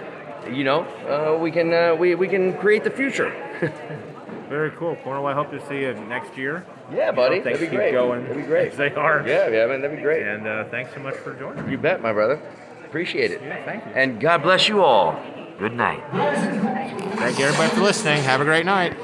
you 0.51 0.63
know, 0.63 0.81
uh, 1.07 1.37
we 1.39 1.51
can 1.51 1.71
uh, 1.71 1.93
we, 1.95 2.15
we 2.15 2.27
can 2.27 2.57
create 2.57 2.83
the 2.83 2.89
future. 2.89 3.31
Very 4.49 4.71
cool. 4.71 4.95
Cornell, 5.03 5.25
I 5.27 5.33
hope 5.33 5.49
to 5.51 5.65
see 5.67 5.81
you 5.81 5.93
next 5.93 6.37
year. 6.37 6.65
Yeah, 6.91 6.97
You 6.97 7.05
know, 7.07 7.11
buddy, 7.13 7.39
that'd 7.39 7.59
be 7.59 7.65
keep 7.67 7.75
great. 7.75 7.91
going 7.91 8.21
That'd 8.23 8.37
be 8.37 8.43
great. 8.43 8.75
they 8.77 8.93
are. 8.93 9.23
yeah, 9.27 9.47
yeah, 9.49 9.65
man, 9.67 9.81
that'd 9.81 9.95
be 9.97 10.01
great. 10.03 10.23
And 10.27 10.47
uh, 10.47 10.65
thanks 10.69 10.93
so 10.93 10.99
much 10.99 11.15
for 11.15 11.33
joining 11.35 11.65
me. 11.65 11.71
You 11.71 11.77
bet, 11.77 12.01
my 12.01 12.13
brother. 12.13 12.39
Appreciate 12.85 13.31
it. 13.31 13.41
Yeah, 13.41 13.63
thank 13.65 13.83
you. 13.85 13.91
And 13.95 14.19
God 14.19 14.43
bless 14.43 14.67
you 14.67 14.83
all. 14.83 15.19
Good 15.57 15.73
night. 15.73 16.03
Thank 17.17 17.39
you, 17.39 17.45
everybody, 17.45 17.69
for 17.75 17.81
listening. 17.81 18.21
Have 18.23 18.41
a 18.41 18.43
great 18.43 18.65
night. 18.65 18.95